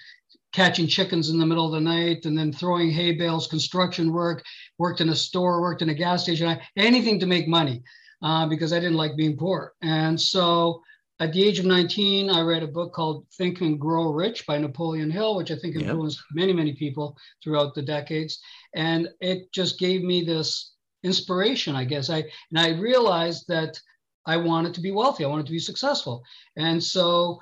catching 0.54 0.88
chickens 0.88 1.30
in 1.30 1.40
the 1.40 1.46
middle 1.46 1.66
of 1.66 1.72
the 1.72 1.80
night 1.80 2.26
and 2.26 2.38
then 2.38 2.52
throwing 2.52 2.92
hay 2.92 3.14
bales, 3.14 3.48
construction 3.48 4.12
work, 4.12 4.44
worked 4.78 5.02
in 5.02 5.10
a 5.10 5.16
store, 5.16 5.62
worked 5.62 5.82
in 5.82 5.90
a 5.90 5.94
gas 5.94 6.24
station, 6.24 6.60
anything 6.76 7.20
to 7.20 7.26
make 7.26 7.48
money 7.48 7.84
uh, 8.22 8.48
because 8.48 8.74
I 8.74 8.80
didn't 8.80 8.98
like 8.98 9.16
being 9.16 9.38
poor. 9.38 9.74
And 9.82 10.20
so 10.20 10.82
at 11.20 11.34
the 11.34 11.44
age 11.44 11.60
of 11.60 11.66
19, 11.66 12.30
I 12.30 12.42
read 12.42 12.64
a 12.64 12.68
book 12.68 12.94
called 12.94 13.28
Think 13.38 13.62
and 13.62 13.80
Grow 13.80 14.12
Rich 14.12 14.46
by 14.48 14.58
Napoleon 14.58 15.12
Hill, 15.12 15.36
which 15.36 15.52
I 15.52 15.56
think 15.56 15.76
influenced 15.76 16.18
yep. 16.18 16.26
many, 16.36 16.54
many 16.54 16.74
people 16.74 17.16
throughout 17.44 17.76
the 17.76 17.82
decades. 17.84 18.40
And 18.76 19.08
it 19.20 19.52
just 19.54 19.80
gave 19.80 20.04
me 20.04 20.24
this 20.24 20.74
inspiration, 21.04 21.76
I 21.76 21.84
guess. 21.84 22.10
I 22.10 22.24
and 22.52 22.60
I 22.60 22.70
realized 22.80 23.46
that 23.48 23.80
I 24.26 24.38
wanted 24.38 24.74
to 24.76 24.82
be 24.82 24.92
wealthy. 24.92 25.24
I 25.24 25.28
wanted 25.28 25.46
to 25.46 25.52
be 25.52 25.60
successful. 25.60 26.24
And 26.58 26.84
so 26.84 27.40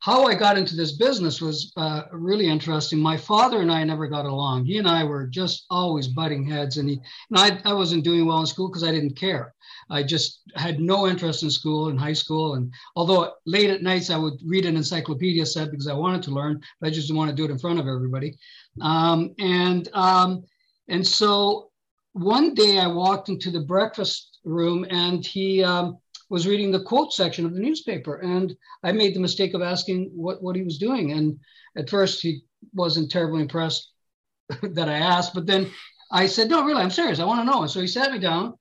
how 0.00 0.24
I 0.24 0.34
got 0.34 0.56
into 0.56 0.76
this 0.76 0.92
business 0.92 1.42
was 1.42 1.72
uh, 1.76 2.04
really 2.10 2.46
interesting. 2.46 2.98
My 2.98 3.18
father 3.18 3.60
and 3.60 3.70
I 3.70 3.84
never 3.84 4.06
got 4.06 4.24
along. 4.24 4.64
He 4.64 4.78
and 4.78 4.88
I 4.88 5.04
were 5.04 5.26
just 5.26 5.66
always 5.68 6.08
butting 6.08 6.48
heads, 6.48 6.78
and 6.78 6.88
he 6.88 7.00
and 7.30 7.38
I, 7.38 7.60
I 7.70 7.74
wasn't 7.74 8.04
doing 8.04 8.26
well 8.26 8.40
in 8.40 8.46
school 8.46 8.68
because 8.68 8.82
I 8.82 8.92
didn't 8.92 9.16
care. 9.16 9.54
I 9.90 10.02
just 10.02 10.40
had 10.56 10.80
no 10.80 11.06
interest 11.06 11.42
in 11.42 11.50
school 11.50 11.90
in 11.90 11.98
high 11.98 12.14
school, 12.14 12.54
and 12.54 12.72
although 12.96 13.34
late 13.44 13.68
at 13.68 13.82
nights 13.82 14.08
I 14.08 14.16
would 14.16 14.40
read 14.44 14.64
an 14.64 14.76
encyclopedia 14.76 15.44
set 15.44 15.70
because 15.70 15.86
I 15.86 15.92
wanted 15.94 16.22
to 16.24 16.30
learn, 16.30 16.62
but 16.80 16.86
I 16.86 16.90
just 16.90 17.08
didn't 17.08 17.18
want 17.18 17.30
to 17.30 17.36
do 17.36 17.44
it 17.44 17.50
in 17.50 17.58
front 17.58 17.78
of 17.78 17.86
everybody. 17.86 18.38
Um, 18.80 19.34
and 19.38 19.86
um, 19.92 20.44
and 20.88 21.06
so 21.06 21.70
one 22.12 22.54
day 22.54 22.78
I 22.78 22.86
walked 22.86 23.28
into 23.28 23.50
the 23.50 23.60
breakfast 23.60 24.38
room, 24.44 24.86
and 24.88 25.24
he. 25.24 25.62
Um, 25.62 25.98
was 26.30 26.46
reading 26.46 26.70
the 26.70 26.82
quote 26.82 27.12
section 27.12 27.44
of 27.44 27.52
the 27.52 27.60
newspaper. 27.60 28.16
And 28.16 28.56
I 28.82 28.92
made 28.92 29.14
the 29.14 29.20
mistake 29.20 29.52
of 29.52 29.62
asking 29.62 30.10
what, 30.14 30.42
what 30.42 30.56
he 30.56 30.62
was 30.62 30.78
doing. 30.78 31.12
And 31.12 31.38
at 31.76 31.90
first, 31.90 32.22
he 32.22 32.42
wasn't 32.72 33.10
terribly 33.10 33.42
impressed 33.42 33.92
that 34.62 34.88
I 34.88 34.94
asked. 34.94 35.34
But 35.34 35.46
then 35.46 35.70
I 36.10 36.26
said, 36.26 36.48
No, 36.48 36.64
really, 36.64 36.82
I'm 36.82 36.90
serious. 36.90 37.18
I 37.18 37.24
want 37.24 37.40
to 37.40 37.52
know. 37.52 37.62
And 37.62 37.70
so 37.70 37.80
he 37.80 37.86
sat 37.86 38.12
me 38.12 38.18
down. 38.18 38.54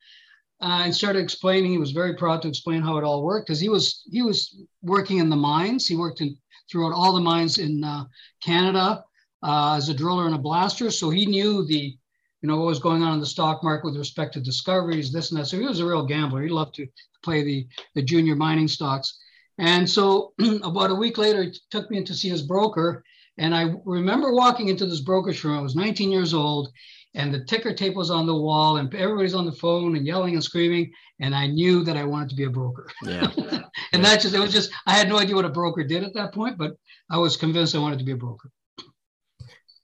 Uh, 0.61 0.81
and 0.83 0.93
started 0.93 1.19
explaining. 1.19 1.71
He 1.71 1.77
was 1.77 1.91
very 1.91 2.15
proud 2.15 2.41
to 2.41 2.49
explain 2.49 2.81
how 2.81 2.97
it 2.97 3.05
all 3.05 3.23
worked 3.23 3.47
because 3.47 3.61
he 3.61 3.69
was 3.69 4.03
he 4.11 4.21
was 4.21 4.61
working 4.81 5.19
in 5.19 5.29
the 5.29 5.35
mines. 5.37 5.87
He 5.87 5.95
worked 5.95 6.19
in 6.19 6.35
throughout 6.69 6.91
all 6.91 7.13
the 7.13 7.21
mines 7.21 7.59
in 7.59 7.81
uh, 7.81 8.03
Canada 8.43 9.01
uh, 9.41 9.75
as 9.77 9.87
a 9.87 9.93
driller 9.93 10.25
and 10.25 10.35
a 10.35 10.37
blaster, 10.37 10.91
so 10.91 11.09
he 11.09 11.25
knew 11.25 11.65
the 11.65 11.97
you 12.41 12.47
know, 12.47 12.57
what 12.57 12.67
was 12.67 12.79
going 12.79 13.03
on 13.03 13.13
in 13.13 13.19
the 13.19 13.25
stock 13.25 13.63
market 13.63 13.85
with 13.85 13.97
respect 13.97 14.33
to 14.33 14.39
discoveries, 14.39 15.11
this 15.11 15.31
and 15.31 15.39
that. 15.39 15.45
So 15.45 15.59
he 15.59 15.65
was 15.65 15.79
a 15.79 15.85
real 15.85 16.05
gambler. 16.05 16.41
He 16.41 16.49
loved 16.49 16.75
to 16.75 16.87
play 17.23 17.43
the, 17.43 17.67
the 17.95 18.01
junior 18.01 18.35
mining 18.35 18.67
stocks. 18.67 19.17
And 19.57 19.89
so 19.89 20.33
about 20.63 20.91
a 20.91 20.95
week 20.95 21.17
later, 21.17 21.43
he 21.43 21.53
took 21.69 21.91
me 21.91 21.97
in 21.97 22.05
to 22.05 22.13
see 22.13 22.29
his 22.29 22.41
broker. 22.41 23.03
And 23.37 23.53
I 23.53 23.73
remember 23.85 24.33
walking 24.33 24.69
into 24.69 24.85
this 24.85 25.01
brokerage 25.01 25.43
room. 25.43 25.57
I 25.57 25.61
was 25.61 25.75
19 25.75 26.11
years 26.11 26.33
old, 26.33 26.69
and 27.13 27.33
the 27.33 27.43
ticker 27.45 27.73
tape 27.73 27.95
was 27.95 28.11
on 28.11 28.25
the 28.25 28.35
wall, 28.35 28.77
and 28.77 28.93
everybody's 28.93 29.33
on 29.33 29.45
the 29.45 29.51
phone 29.51 29.95
and 29.95 30.05
yelling 30.05 30.33
and 30.33 30.43
screaming. 30.43 30.91
And 31.19 31.35
I 31.35 31.47
knew 31.47 31.83
that 31.83 31.97
I 31.97 32.03
wanted 32.03 32.29
to 32.29 32.35
be 32.35 32.45
a 32.45 32.49
broker. 32.49 32.89
Yeah. 33.03 33.29
and 33.93 34.03
that 34.03 34.21
just, 34.21 34.35
it 34.35 34.39
was 34.39 34.53
just, 34.53 34.71
I 34.85 34.93
had 34.93 35.09
no 35.09 35.17
idea 35.17 35.35
what 35.35 35.45
a 35.45 35.49
broker 35.49 35.83
did 35.83 36.03
at 36.03 36.13
that 36.13 36.33
point, 36.33 36.57
but 36.57 36.73
I 37.09 37.17
was 37.17 37.37
convinced 37.37 37.75
I 37.75 37.79
wanted 37.79 37.99
to 37.99 38.05
be 38.05 38.11
a 38.11 38.17
broker. 38.17 38.51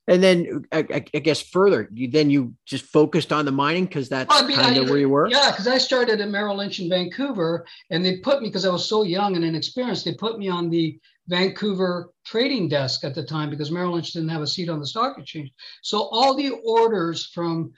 And 0.07 0.21
then 0.21 0.65
I, 0.71 0.85
I 0.91 0.99
guess 0.99 1.41
further, 1.41 1.89
you, 1.91 2.09
then 2.09 2.29
you 2.29 2.53
just 2.65 2.85
focused 2.85 3.33
on 3.33 3.45
the 3.45 3.51
mining 3.51 3.85
because 3.85 4.07
that's 4.07 4.29
well, 4.29 4.43
I 4.43 4.47
mean, 4.47 4.57
kind 4.57 4.77
of 4.77 4.87
where 4.87 4.99
you 4.99 5.09
were. 5.09 5.27
Yeah, 5.29 5.49
because 5.49 5.67
I 5.67 5.79
started 5.79 6.21
at 6.21 6.29
Merrill 6.29 6.57
Lynch 6.57 6.79
in 6.79 6.89
Vancouver, 6.89 7.65
and 7.89 8.05
they 8.05 8.17
put 8.17 8.41
me 8.41 8.49
because 8.49 8.65
I 8.65 8.71
was 8.71 8.87
so 8.87 9.03
young 9.03 9.35
and 9.35 9.43
inexperienced. 9.43 10.05
They 10.05 10.13
put 10.13 10.37
me 10.37 10.47
on 10.47 10.69
the 10.69 10.99
Vancouver 11.27 12.11
trading 12.23 12.69
desk 12.69 13.03
at 13.03 13.15
the 13.15 13.23
time 13.23 13.49
because 13.49 13.71
Merrill 13.71 13.93
Lynch 13.93 14.13
didn't 14.13 14.29
have 14.29 14.43
a 14.43 14.47
seat 14.47 14.69
on 14.69 14.79
the 14.79 14.85
stock 14.85 15.17
exchange. 15.17 15.51
So 15.81 16.03
all 16.11 16.35
the 16.35 16.51
orders 16.63 17.25
from 17.33 17.73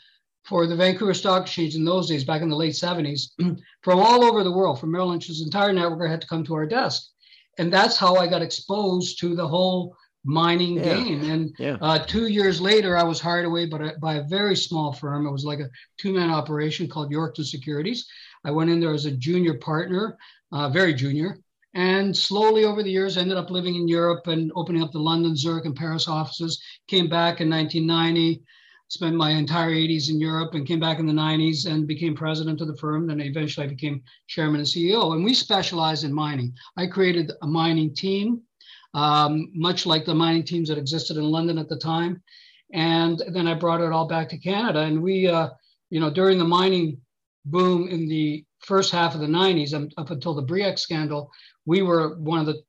for 0.47 0.65
the 0.65 0.75
Vancouver 0.75 1.13
Stock 1.13 1.43
Exchange 1.43 1.75
in 1.75 1.83
those 1.83 2.07
days, 2.07 2.23
back 2.23 2.41
in 2.41 2.47
the 2.47 2.55
late 2.55 2.73
70s, 2.73 3.31
from 3.81 3.99
all 3.99 4.23
over 4.23 4.43
the 4.43 4.51
world, 4.51 4.79
from 4.79 4.91
Merrill 4.91 5.09
Lynch's 5.09 5.41
entire 5.41 5.73
network, 5.73 6.09
had 6.09 6.21
to 6.21 6.27
come 6.27 6.45
to 6.45 6.55
our 6.55 6.65
desk. 6.65 7.03
And 7.57 7.71
that's 7.71 7.97
how 7.97 8.15
I 8.15 8.27
got 8.27 8.41
exposed 8.41 9.19
to 9.19 9.35
the 9.35 9.47
whole 9.47 9.93
mining 10.25 10.75
yeah. 10.75 10.83
game. 10.83 11.29
And 11.29 11.55
yeah. 11.57 11.77
uh, 11.81 11.99
two 11.99 12.27
years 12.27 12.59
later, 12.59 12.97
I 12.97 13.03
was 13.03 13.19
hired 13.19 13.45
away 13.45 13.65
by 13.65 13.77
a, 13.77 13.97
by 13.97 14.15
a 14.15 14.23
very 14.23 14.55
small 14.55 14.91
firm. 14.93 15.25
It 15.25 15.31
was 15.31 15.45
like 15.45 15.59
a 15.59 15.69
two 15.99 16.13
man 16.13 16.29
operation 16.29 16.87
called 16.87 17.11
Yorkton 17.11 17.45
Securities. 17.45 18.05
I 18.43 18.51
went 18.51 18.69
in 18.69 18.79
there 18.79 18.93
as 18.93 19.05
a 19.05 19.11
junior 19.11 19.55
partner, 19.55 20.17
uh, 20.51 20.69
very 20.69 20.93
junior. 20.93 21.39
And 21.73 22.15
slowly 22.15 22.63
over 22.63 22.81
the 22.81 22.91
years, 22.91 23.17
I 23.17 23.21
ended 23.21 23.37
up 23.37 23.51
living 23.51 23.75
in 23.75 23.87
Europe 23.87 24.27
and 24.27 24.51
opening 24.55 24.81
up 24.81 24.91
the 24.91 24.99
London, 24.99 25.35
Zurich, 25.35 25.65
and 25.65 25.75
Paris 25.75 26.07
offices. 26.07 26.61
Came 26.87 27.07
back 27.07 27.39
in 27.39 27.49
1990, 27.49 28.41
spent 28.87 29.15
my 29.15 29.31
entire 29.31 29.71
80s 29.71 30.09
in 30.09 30.19
Europe, 30.19 30.55
and 30.55 30.65
came 30.65 30.79
back 30.79 30.97
in 30.97 31.05
the 31.05 31.13
90s 31.13 31.67
and 31.67 31.85
became 31.85 32.15
president 32.15 32.61
of 32.61 32.67
the 32.67 32.77
firm. 32.77 33.05
Then 33.05 33.21
eventually 33.21 33.65
I 33.65 33.69
became 33.69 34.01
chairman 34.27 34.61
and 34.61 34.67
CEO. 34.67 35.13
And 35.13 35.23
we 35.23 35.33
specialize 35.33 36.03
in 36.03 36.11
mining. 36.11 36.53
I 36.77 36.87
created 36.87 37.31
a 37.43 37.47
mining 37.47 37.93
team 37.93 38.41
um, 38.93 39.51
much 39.53 39.85
like 39.85 40.05
the 40.05 40.15
mining 40.15 40.43
teams 40.43 40.69
that 40.69 40.77
existed 40.77 41.17
in 41.17 41.23
London 41.23 41.57
at 41.57 41.69
the 41.69 41.77
time. 41.77 42.21
And 42.73 43.21
then 43.29 43.47
I 43.47 43.53
brought 43.53 43.81
it 43.81 43.91
all 43.91 44.07
back 44.07 44.29
to 44.29 44.37
Canada. 44.37 44.81
And 44.81 45.01
we, 45.01 45.27
uh, 45.27 45.49
you 45.89 45.99
know, 45.99 46.09
during 46.09 46.37
the 46.37 46.45
mining 46.45 46.99
boom 47.45 47.87
in 47.87 48.07
the 48.07 48.43
first 48.59 48.91
half 48.91 49.15
of 49.15 49.21
the 49.21 49.27
90s, 49.27 49.73
um, 49.73 49.89
up 49.97 50.11
until 50.11 50.33
the 50.33 50.41
Bre-X 50.41 50.81
scandal, 50.81 51.31
we 51.65 51.81
were 51.81 52.17
one 52.17 52.39
of 52.39 52.45
the 52.45 52.61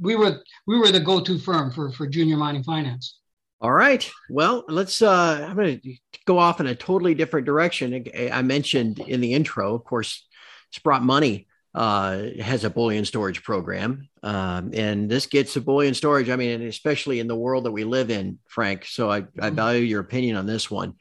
we 0.00 0.16
were 0.16 0.42
we 0.66 0.78
were 0.78 0.90
the 0.90 1.00
go-to 1.00 1.38
firm 1.38 1.70
for 1.70 1.92
for 1.92 2.06
junior 2.06 2.36
mining 2.36 2.64
finance. 2.64 3.18
All 3.60 3.72
right. 3.72 4.10
Well, 4.28 4.64
let's. 4.68 5.00
Uh, 5.00 5.46
I'm 5.48 5.54
going 5.54 5.80
to 5.80 5.94
go 6.26 6.38
off 6.38 6.60
in 6.60 6.66
a 6.66 6.74
totally 6.74 7.14
different 7.14 7.46
direction. 7.46 8.06
I 8.32 8.42
mentioned 8.42 8.98
in 8.98 9.20
the 9.20 9.34
intro, 9.34 9.74
of 9.74 9.84
course, 9.84 10.26
Sprott 10.72 11.02
Money 11.02 11.46
uh, 11.74 12.24
has 12.40 12.64
a 12.64 12.70
bullion 12.70 13.04
storage 13.04 13.42
program. 13.42 14.08
Um, 14.22 14.70
and 14.74 15.10
this 15.10 15.26
gets 15.26 15.56
a 15.56 15.60
bullion 15.60 15.94
storage. 15.94 16.28
I 16.28 16.36
mean, 16.36 16.62
especially 16.62 17.20
in 17.20 17.28
the 17.28 17.36
world 17.36 17.64
that 17.64 17.72
we 17.72 17.84
live 17.84 18.10
in, 18.10 18.38
Frank. 18.48 18.84
So 18.84 19.10
I, 19.10 19.16
I 19.16 19.20
mm-hmm. 19.20 19.54
value 19.54 19.82
your 19.82 20.00
opinion 20.00 20.36
on 20.36 20.46
this 20.46 20.70
one. 20.70 20.94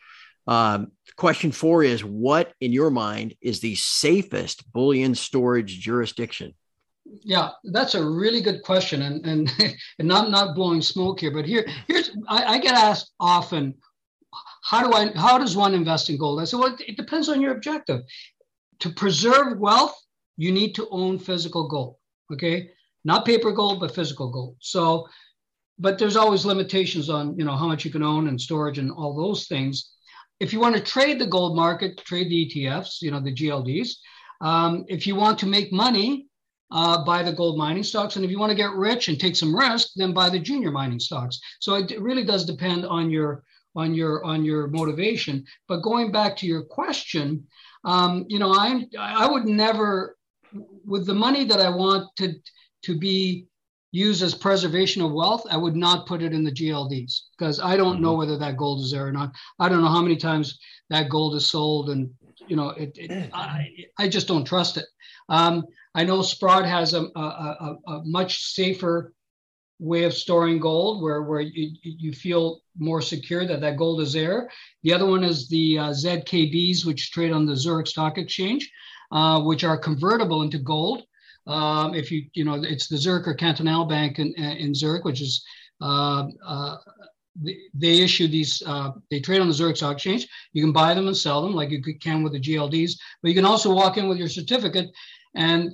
Um, 0.47 0.91
question 1.17 1.51
four 1.51 1.83
is 1.83 2.03
what, 2.03 2.53
in 2.61 2.73
your 2.73 2.89
mind, 2.89 3.35
is 3.41 3.59
the 3.59 3.75
safest 3.75 4.71
bullion 4.71 5.13
storage 5.13 5.79
jurisdiction? 5.79 6.53
Yeah, 7.23 7.49
that's 7.63 7.95
a 7.95 8.03
really 8.03 8.41
good 8.41 8.61
question, 8.63 9.01
and 9.01 9.25
and 9.25 9.51
and 9.99 10.13
I'm 10.13 10.31
not 10.31 10.55
blowing 10.55 10.81
smoke 10.81 11.19
here, 11.19 11.31
but 11.31 11.45
here 11.45 11.65
here's 11.87 12.11
I, 12.27 12.55
I 12.55 12.57
get 12.59 12.73
asked 12.73 13.11
often, 13.19 13.75
how 14.63 14.87
do 14.87 14.95
I 14.95 15.11
how 15.17 15.37
does 15.37 15.55
one 15.55 15.73
invest 15.73 16.09
in 16.09 16.17
gold? 16.17 16.39
I 16.39 16.45
said, 16.45 16.59
well, 16.59 16.75
it 16.79 16.97
depends 16.97 17.27
on 17.27 17.41
your 17.41 17.53
objective. 17.53 18.01
To 18.79 18.89
preserve 18.89 19.59
wealth, 19.59 19.95
you 20.41 20.51
need 20.51 20.74
to 20.74 20.88
own 20.89 21.19
physical 21.19 21.67
gold. 21.67 21.98
Okay, 22.33 22.71
not 23.03 23.25
paper 23.25 23.51
gold, 23.51 23.79
but 23.79 23.93
physical 23.93 24.31
gold. 24.31 24.55
So, 24.60 25.07
but 25.77 26.00
there's 26.00 26.15
always 26.15 26.45
limitations 26.45 27.10
on 27.10 27.38
you 27.38 27.45
know 27.45 27.55
how 27.55 27.67
much 27.67 27.86
you 27.86 27.91
can 27.91 28.03
own 28.03 28.27
and 28.27 28.41
storage 28.41 28.79
and 28.79 28.91
all 28.91 29.15
those 29.15 29.48
things. 29.48 29.91
If 30.39 30.51
you 30.51 30.60
want 30.60 30.75
to 30.75 30.81
trade 30.81 31.19
the 31.19 31.27
gold 31.27 31.55
market, 31.55 31.98
trade 32.00 32.29
the 32.29 32.41
ETFs, 32.45 33.01
you 33.03 33.12
know 33.12 33.21
the 33.21 33.36
GLDs. 33.39 33.89
Um, 34.41 34.86
if 34.88 35.05
you 35.05 35.15
want 35.15 35.38
to 35.39 35.45
make 35.45 35.71
money, 35.71 36.25
uh, 36.71 37.03
buy 37.03 37.21
the 37.21 37.33
gold 37.33 37.57
mining 37.57 37.83
stocks. 37.83 38.15
And 38.15 38.25
if 38.25 38.31
you 38.31 38.39
want 38.39 38.50
to 38.50 38.63
get 38.63 38.71
rich 38.71 39.10
and 39.10 39.19
take 39.19 39.36
some 39.36 39.55
risk, 39.55 39.89
then 39.95 40.12
buy 40.12 40.29
the 40.29 40.39
junior 40.39 40.71
mining 40.71 41.00
stocks. 41.00 41.39
So 41.60 41.75
it 41.75 42.01
really 42.01 42.24
does 42.24 42.45
depend 42.45 42.86
on 42.86 43.12
your 43.12 43.43
on 43.75 43.93
your 43.93 44.24
on 44.25 44.43
your 44.43 44.67
motivation. 44.67 45.45
But 45.67 45.83
going 45.89 46.12
back 46.12 46.36
to 46.38 46.48
your 46.48 46.63
question, 46.63 47.45
um, 47.86 48.25
you 48.27 48.39
know, 48.39 48.53
I 48.53 48.88
I 48.98 49.29
would 49.29 49.45
never 49.45 50.17
with 50.86 51.05
the 51.05 51.13
money 51.13 51.46
that 51.46 51.60
I 51.60 51.70
want 51.70 52.10
to, 52.17 52.34
to 52.84 52.98
be 52.98 53.46
used 53.91 54.24
as 54.24 54.34
preservation 54.34 55.01
of 55.01 55.12
wealth, 55.12 55.46
I 55.50 55.58
would 55.58 55.75
not 55.75 56.08
put 56.08 56.22
it 56.22 56.34
in 56.34 56.43
the 56.43 56.51
GLDs 56.51 57.22
because 57.38 57.60
I 57.60 57.75
don't 57.75 57.96
mm-hmm. 57.96 58.03
know 58.03 58.13
whether 58.15 58.38
that 58.38 58.58
gold 58.58 58.81
is 58.81 58.91
there 58.91 59.08
or 59.08 59.12
not. 59.12 59.34
I 59.60 59.70
don't 59.70 59.81
know 59.81 59.89
how 59.89 60.01
many 60.01 60.15
times 60.15 60.60
that 60.89 61.10
gold 61.10 61.36
is 61.36 61.46
sold, 61.46 61.89
and 61.89 62.10
you 62.48 62.55
know, 62.55 62.70
it, 62.70 62.91
it 62.96 63.29
I, 63.34 63.67
I 63.98 64.08
just 64.08 64.27
don't 64.27 64.46
trust 64.46 64.77
it. 64.77 64.86
Um, 65.29 65.65
I 65.93 66.03
know 66.03 66.22
Sprott 66.22 66.65
has 66.65 66.93
a, 66.93 67.03
a, 67.15 67.20
a, 67.20 67.77
a, 67.88 68.01
much 68.05 68.53
safer 68.53 69.13
way 69.79 70.03
of 70.03 70.13
storing 70.13 70.60
gold 70.60 71.01
where, 71.01 71.24
where 71.24 71.41
you, 71.41 71.75
you 71.81 72.13
feel 72.13 72.62
more 72.77 73.01
secure 73.01 73.46
that 73.46 73.62
that 73.62 73.77
gold 73.77 74.00
is 74.00 74.13
there. 74.13 74.50
The 74.84 74.93
other 74.93 75.05
one 75.05 75.24
is 75.24 75.50
the 75.50 75.79
uh, 75.79 75.89
ZKBs, 75.89 76.86
which 76.86 77.12
trade 77.12 77.31
on 77.31 77.46
the 77.46 77.55
Zurich 77.55 77.88
Stock 77.88 78.17
Exchange 78.17 78.72
uh, 79.12 79.41
which 79.41 79.63
are 79.63 79.77
convertible 79.77 80.41
into 80.41 80.58
gold. 80.58 81.03
Um, 81.48 81.96
if 81.96 82.12
you, 82.12 82.25
you 82.34 82.44
know, 82.44 82.62
it's 82.62 82.88
the 82.88 82.98
Zurich 82.98 83.27
or 83.27 83.34
Cantonal 83.34 83.86
Bank 83.86 84.20
in, 84.20 84.34
in 84.36 84.74
Zurich, 84.75 85.03
which 85.03 85.22
is, 85.22 85.44
uh, 85.82 86.27
uh, 86.46 86.77
they 87.74 88.01
issue 88.01 88.27
these, 88.27 88.62
uh, 88.65 88.91
they 89.10 89.20
trade 89.20 89.41
on 89.41 89.48
the 89.48 89.53
Zurich 89.53 89.77
Stock 89.77 89.94
Exchange. 89.94 90.27
You 90.53 90.63
can 90.63 90.72
buy 90.72 90.94
them 90.94 91.08
and 91.08 91.18
sell 91.18 91.41
them 91.41 91.56
like 91.56 91.72
you 91.72 91.82
can 92.00 92.24
with 92.24 92.34
the 92.34 92.39
GLDs, 92.39 92.94
but 93.22 93.30
you 93.30 93.36
can 93.36 93.46
also 93.46 93.74
walk 93.74 93.98
in 93.98 94.08
with 94.08 94.18
your 94.18 94.30
certificate 94.30 94.89
and 95.36 95.74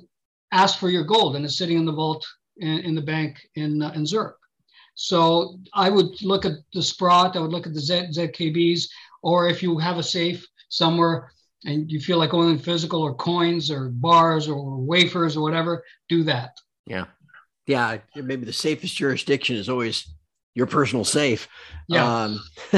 ask 0.52 0.78
for 0.78 0.88
your 0.88 1.04
gold, 1.04 1.36
and 1.36 1.44
it's 1.44 1.58
sitting 1.58 1.76
in 1.76 1.84
the 1.84 1.92
vault 1.92 2.26
in, 2.58 2.78
in 2.80 2.94
the 2.94 3.02
bank 3.02 3.38
in, 3.54 3.82
uh, 3.82 3.92
in 3.94 4.06
Zurich. 4.06 4.36
So 4.94 5.60
I 5.74 5.90
would 5.90 6.20
look 6.22 6.44
at 6.44 6.52
the 6.72 6.82
Sprott, 6.82 7.36
I 7.36 7.40
would 7.40 7.52
look 7.52 7.66
at 7.66 7.74
the 7.74 7.80
Z, 7.80 8.08
ZKBs, 8.14 8.88
or 9.22 9.48
if 9.48 9.62
you 9.62 9.78
have 9.78 9.98
a 9.98 10.02
safe 10.02 10.46
somewhere, 10.70 11.30
and 11.64 11.90
you 11.90 12.00
feel 12.00 12.18
like 12.18 12.34
owning 12.34 12.58
physical 12.58 13.02
or 13.02 13.14
coins 13.14 13.70
or 13.70 13.88
bars 13.88 14.48
or 14.48 14.76
wafers 14.76 15.36
or 15.36 15.42
whatever, 15.42 15.82
do 16.08 16.22
that. 16.24 16.56
Yeah. 16.86 17.06
Yeah. 17.66 17.98
Maybe 18.14 18.44
the 18.44 18.52
safest 18.52 18.96
jurisdiction 18.96 19.56
is 19.56 19.68
always 19.68 20.14
your 20.54 20.66
personal 20.66 21.04
safe. 21.04 21.48
Yeah. 21.88 22.24
Um, 22.24 22.40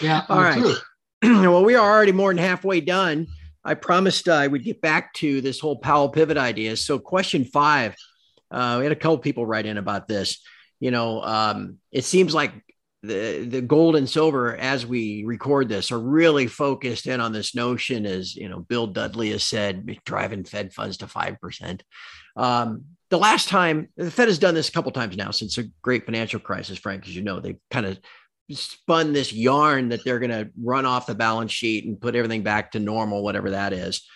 yeah. 0.00 0.24
All 0.28 0.40
right. 0.40 0.76
well, 1.22 1.64
we 1.64 1.74
are 1.74 1.90
already 1.90 2.12
more 2.12 2.30
than 2.30 2.38
halfway 2.38 2.80
done. 2.80 3.26
I 3.64 3.74
promised 3.74 4.28
I 4.28 4.46
would 4.46 4.62
get 4.62 4.80
back 4.80 5.12
to 5.14 5.40
this 5.40 5.58
whole 5.58 5.76
Powell 5.76 6.08
pivot 6.08 6.36
idea. 6.36 6.76
So, 6.76 6.98
question 6.98 7.44
five, 7.44 7.96
uh, 8.50 8.76
we 8.78 8.84
had 8.84 8.92
a 8.92 8.96
couple 8.96 9.18
people 9.18 9.44
write 9.44 9.66
in 9.66 9.76
about 9.76 10.06
this. 10.06 10.40
You 10.78 10.92
know, 10.92 11.22
um, 11.22 11.78
it 11.90 12.04
seems 12.04 12.32
like 12.32 12.52
the 13.06 13.46
the 13.48 13.60
gold 13.60 13.96
and 13.96 14.08
silver 14.08 14.56
as 14.56 14.86
we 14.86 15.24
record 15.24 15.68
this 15.68 15.90
are 15.90 15.98
really 15.98 16.46
focused 16.46 17.06
in 17.06 17.20
on 17.20 17.32
this 17.32 17.54
notion 17.54 18.06
as 18.06 18.34
you 18.36 18.48
know 18.48 18.60
bill 18.60 18.86
dudley 18.86 19.30
has 19.30 19.44
said 19.44 19.86
driving 20.04 20.44
fed 20.44 20.72
funds 20.72 20.96
to 20.98 21.06
5% 21.06 21.80
um, 22.36 22.84
the 23.10 23.18
last 23.18 23.48
time 23.48 23.88
the 23.96 24.10
fed 24.10 24.28
has 24.28 24.38
done 24.38 24.54
this 24.54 24.68
a 24.68 24.72
couple 24.72 24.92
times 24.92 25.16
now 25.16 25.30
since 25.30 25.56
the 25.56 25.70
great 25.82 26.04
financial 26.04 26.40
crisis 26.40 26.78
frank 26.78 27.06
as 27.06 27.14
you 27.16 27.22
know 27.22 27.40
they 27.40 27.56
kind 27.70 27.86
of 27.86 27.98
spun 28.50 29.12
this 29.12 29.32
yarn 29.32 29.88
that 29.88 30.04
they're 30.04 30.18
going 30.18 30.30
to 30.30 30.50
run 30.62 30.86
off 30.86 31.06
the 31.06 31.14
balance 31.14 31.52
sheet 31.52 31.84
and 31.84 32.00
put 32.00 32.14
everything 32.14 32.42
back 32.42 32.72
to 32.72 32.78
normal 32.78 33.22
whatever 33.22 33.50
that 33.50 33.72
is. 33.72 34.06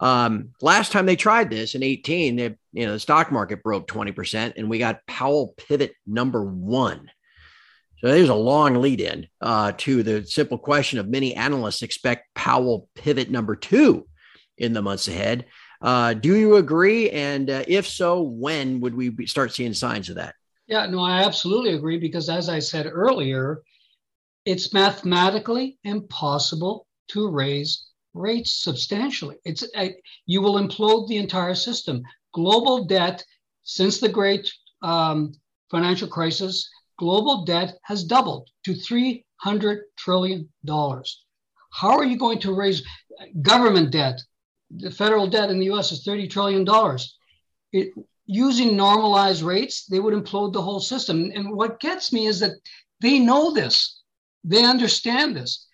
Um, 0.00 0.50
last 0.60 0.92
time 0.92 1.06
they 1.06 1.16
tried 1.16 1.48
this 1.48 1.74
in 1.74 1.82
18 1.82 2.36
they, 2.36 2.54
you 2.74 2.84
know 2.84 2.92
the 2.92 3.00
stock 3.00 3.32
market 3.32 3.62
broke 3.62 3.88
20% 3.88 4.52
and 4.58 4.68
we 4.68 4.78
got 4.78 5.00
powell 5.06 5.54
pivot 5.56 5.94
number 6.06 6.44
one 6.44 7.10
so 7.98 8.08
there's 8.08 8.28
a 8.28 8.34
long 8.34 8.74
lead 8.76 9.00
in 9.00 9.26
uh, 9.40 9.72
to 9.78 10.02
the 10.02 10.24
simple 10.26 10.58
question 10.58 10.98
of 10.98 11.08
many 11.08 11.34
analysts 11.34 11.82
expect 11.82 12.34
Powell 12.34 12.88
pivot 12.94 13.30
number 13.30 13.56
two 13.56 14.06
in 14.58 14.72
the 14.72 14.82
months 14.82 15.08
ahead. 15.08 15.46
Uh, 15.80 16.14
do 16.14 16.34
you 16.34 16.56
agree? 16.56 17.10
And 17.10 17.50
uh, 17.50 17.64
if 17.68 17.86
so, 17.86 18.22
when 18.22 18.80
would 18.80 18.94
we 18.94 19.26
start 19.26 19.52
seeing 19.52 19.74
signs 19.74 20.08
of 20.08 20.16
that? 20.16 20.34
Yeah, 20.66 20.86
no, 20.86 21.00
I 21.00 21.24
absolutely 21.24 21.74
agree 21.74 21.98
because 21.98 22.28
as 22.28 22.48
I 22.48 22.58
said 22.58 22.86
earlier, 22.90 23.62
it's 24.44 24.72
mathematically 24.72 25.78
impossible 25.84 26.86
to 27.08 27.28
raise 27.28 27.86
rates 28.14 28.62
substantially. 28.62 29.36
It's 29.44 29.64
you 30.26 30.40
will 30.40 30.54
implode 30.54 31.08
the 31.08 31.18
entire 31.18 31.54
system. 31.54 32.02
Global 32.34 32.84
debt 32.84 33.24
since 33.62 33.98
the 33.98 34.08
great 34.08 34.52
um, 34.82 35.32
financial 35.70 36.08
crisis, 36.08 36.68
global 36.98 37.44
debt 37.44 37.78
has 37.82 38.04
doubled 38.04 38.48
to 38.64 38.74
300 38.74 39.84
trillion 39.96 40.48
dollars. 40.64 41.24
How 41.72 41.90
are 41.90 42.04
you 42.04 42.16
going 42.18 42.38
to 42.40 42.54
raise 42.54 42.82
government 43.42 43.90
debt? 43.90 44.20
The 44.70 44.90
federal 44.90 45.26
debt 45.26 45.50
in 45.50 45.58
the 45.58 45.70
US 45.72 45.92
is 45.92 46.04
30 46.04 46.28
trillion 46.28 46.64
dollars. 46.64 47.16
Using 48.26 48.76
normalized 48.76 49.42
rates, 49.42 49.86
they 49.86 50.00
would 50.00 50.14
implode 50.14 50.52
the 50.52 50.62
whole 50.62 50.80
system. 50.80 51.30
And 51.34 51.52
what 51.52 51.80
gets 51.80 52.12
me 52.12 52.26
is 52.26 52.40
that 52.40 52.56
they 53.00 53.18
know 53.18 53.52
this. 53.52 54.02
They 54.42 54.64
understand 54.64 55.36
this. 55.36 55.66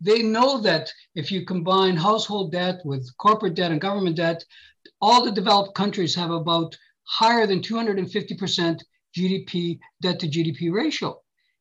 They 0.00 0.22
know 0.22 0.60
that 0.60 0.92
if 1.14 1.32
you 1.32 1.44
combine 1.44 1.96
household 1.96 2.52
debt 2.52 2.80
with 2.84 3.16
corporate 3.18 3.54
debt 3.54 3.72
and 3.72 3.80
government 3.80 4.16
debt, 4.16 4.44
all 5.00 5.24
the 5.24 5.32
developed 5.32 5.74
countries 5.74 6.14
have 6.14 6.30
about 6.30 6.76
higher 7.04 7.46
than 7.46 7.60
250% 7.60 8.80
GDP 9.16 9.78
debt 10.02 10.20
to 10.20 10.28
GDP 10.28 10.72
ratio. 10.72 11.20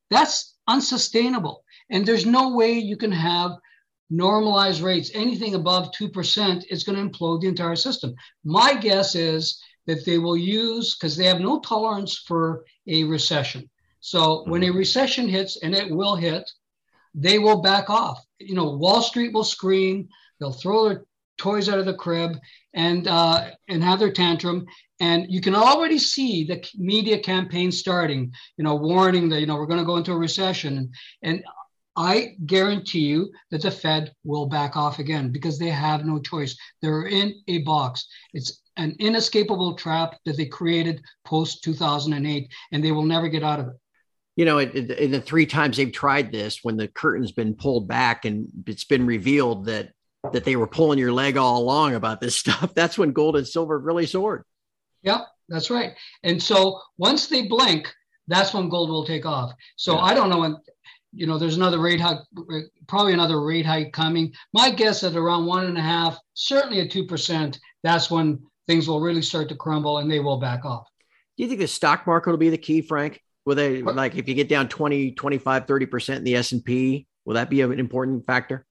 That's 0.10 0.56
unsustainable. 0.68 1.64
And 1.90 2.06
there's 2.06 2.26
no 2.26 2.56
way 2.56 2.74
you 2.74 2.98
can 2.98 3.12
have 3.12 3.52
normalized 4.10 4.82
rates. 4.82 5.12
Anything 5.14 5.56
above 5.56 5.92
2% 5.92 6.64
is 6.70 6.84
going 6.84 6.98
to 6.98 7.18
implode 7.18 7.42
the 7.42 7.48
entire 7.48 7.76
system. 7.76 8.16
My 8.44 8.74
guess 8.76 9.16
is 9.16 9.62
that 9.86 10.06
they 10.06 10.18
will 10.18 10.38
use, 10.38 10.96
because 10.96 11.16
they 11.16 11.26
have 11.26 11.40
no 11.40 11.60
tolerance 11.60 12.18
for 12.28 12.64
a 12.88 13.04
recession. 13.06 13.70
So 14.00 14.44
when 14.48 14.64
a 14.64 14.68
mm-hmm. 14.68 14.78
recession 14.78 15.28
hits, 15.28 15.58
and 15.64 15.74
it 15.74 15.90
will 15.90 16.16
hit, 16.16 16.50
they 17.16 17.40
will 17.40 17.62
back 17.62 17.90
off. 17.90 18.24
You 18.40 18.56
know, 18.56 18.72
Wall 18.72 19.02
Street 19.02 19.34
will 19.34 19.44
scream, 19.44 20.08
they'll 20.40 20.52
throw 20.52 20.88
their 20.88 21.06
toys 21.38 21.70
out 21.70 21.80
of 21.80 21.86
the 21.86 21.94
crib 21.94 22.38
and 22.78 23.08
uh, 23.08 23.50
and 23.68 23.84
have 23.84 24.00
their 24.00 24.14
tantrum. 24.14 24.66
And 25.00 25.26
you 25.30 25.42
can 25.42 25.56
already 25.56 26.00
see 26.00 26.46
the 26.46 26.66
media 26.76 27.20
campaign 27.20 27.72
starting, 27.72 28.32
you 28.56 28.64
know, 28.64 28.76
warning 28.76 29.30
that, 29.30 29.42
you 29.42 29.46
know, 29.46 29.56
we're 29.56 29.66
going 29.66 29.80
to 29.80 29.86
go 29.86 29.98
into 29.98 30.14
a 30.14 30.18
recession. 30.18 30.92
And 31.22 31.44
I 31.96 32.36
guarantee 32.46 33.06
you 33.06 33.32
that 33.52 33.64
the 33.64 33.72
Fed 33.72 34.14
will 34.24 34.46
back 34.46 34.78
off 34.78 35.00
again 35.00 35.32
because 35.32 35.60
they 35.60 35.70
have 35.70 36.06
no 36.06 36.20
choice. 36.20 36.56
They're 36.82 37.08
in 37.08 37.34
a 37.48 37.60
box. 37.64 38.08
It's 38.34 38.62
an 38.78 38.96
inescapable 39.00 39.76
trap 39.76 40.16
that 40.26 40.38
they 40.38 40.46
created 40.46 41.02
post 41.26 41.64
2008, 41.64 42.48
and 42.72 42.84
they 42.84 42.92
will 42.92 43.04
never 43.04 43.28
get 43.28 43.44
out 43.44 43.60
of 43.60 43.68
it 43.68 43.76
you 44.38 44.46
know, 44.46 44.60
in 44.60 45.10
the 45.10 45.20
three 45.20 45.48
times 45.48 45.78
they've 45.78 45.92
tried 45.92 46.32
this, 46.32 46.60
when 46.62 46.78
the 46.78 46.88
curtain's 46.88 47.32
been 47.32 47.56
pulled 47.56 47.88
back 47.88 48.24
and 48.24 48.48
it's 48.68 48.84
been 48.84 49.08
revealed 49.08 49.66
that 49.66 49.90
that 50.34 50.44
they 50.44 50.56
were 50.56 50.68
pulling 50.68 51.00
your 51.00 51.12
leg 51.12 51.38
all 51.38 51.62
along 51.62 51.96
about 51.96 52.22
this 52.22 52.36
stuff, 52.44 52.74
that's 52.74 52.98
when 52.98 53.12
gold 53.12 53.36
and 53.36 53.48
silver 53.48 53.78
really 53.78 54.06
soared. 54.06 54.44
Yep, 55.04 55.28
that's 55.50 55.70
right. 55.70 55.94
And 56.24 56.42
so 56.42 56.82
once 56.98 57.28
they 57.28 57.48
blink, 57.48 57.94
that's 58.28 58.54
when 58.54 58.70
gold 58.70 58.90
will 58.90 59.06
take 59.06 59.26
off. 59.26 59.54
So 59.76 59.96
yeah. 59.96 60.02
I 60.02 60.14
don't 60.14 60.30
know 60.30 60.40
when, 60.40 60.58
you 61.14 61.28
know, 61.28 61.38
there's 61.38 61.56
another 61.56 61.80
rate 61.80 62.02
hike, 62.02 62.20
probably 62.88 63.14
another 63.14 63.42
rate 63.42 63.66
hike 63.66 63.94
coming. 63.94 64.34
My 64.54 64.70
guess 64.70 65.04
at 65.04 65.16
around 65.16 65.46
one 65.46 65.66
and 65.66 65.78
a 65.78 65.82
half, 65.82 66.20
certainly 66.34 66.82
at 66.82 66.92
two 66.92 67.06
percent, 67.06 67.60
that's 67.84 68.12
when 68.12 68.40
things 68.68 68.88
will 68.88 69.00
really 69.00 69.22
start 69.22 69.50
to 69.50 69.56
crumble 69.56 70.00
and 70.00 70.12
they 70.12 70.20
will 70.20 70.38
back 70.38 70.66
off. 70.66 70.88
Do 71.38 71.44
you 71.44 71.50
think 71.50 71.62
the 71.62 71.68
stock 71.68 72.06
market 72.06 72.30
will 72.30 72.38
be 72.38 72.50
the 72.50 72.58
key, 72.58 72.82
Frank? 72.82 73.22
Will 73.46 73.56
they 73.56 73.82
like 73.82 74.16
if 74.16 74.28
you 74.28 74.36
get 74.36 74.50
down 74.50 74.68
20, 74.68 75.12
25, 75.12 75.66
30% 75.66 76.16
in 76.18 76.24
the 76.26 76.36
S&P, 76.36 77.08
will 77.24 77.36
that 77.36 77.50
be 77.50 77.62
an 77.62 77.80
important 77.80 78.26
factor? 78.26 78.66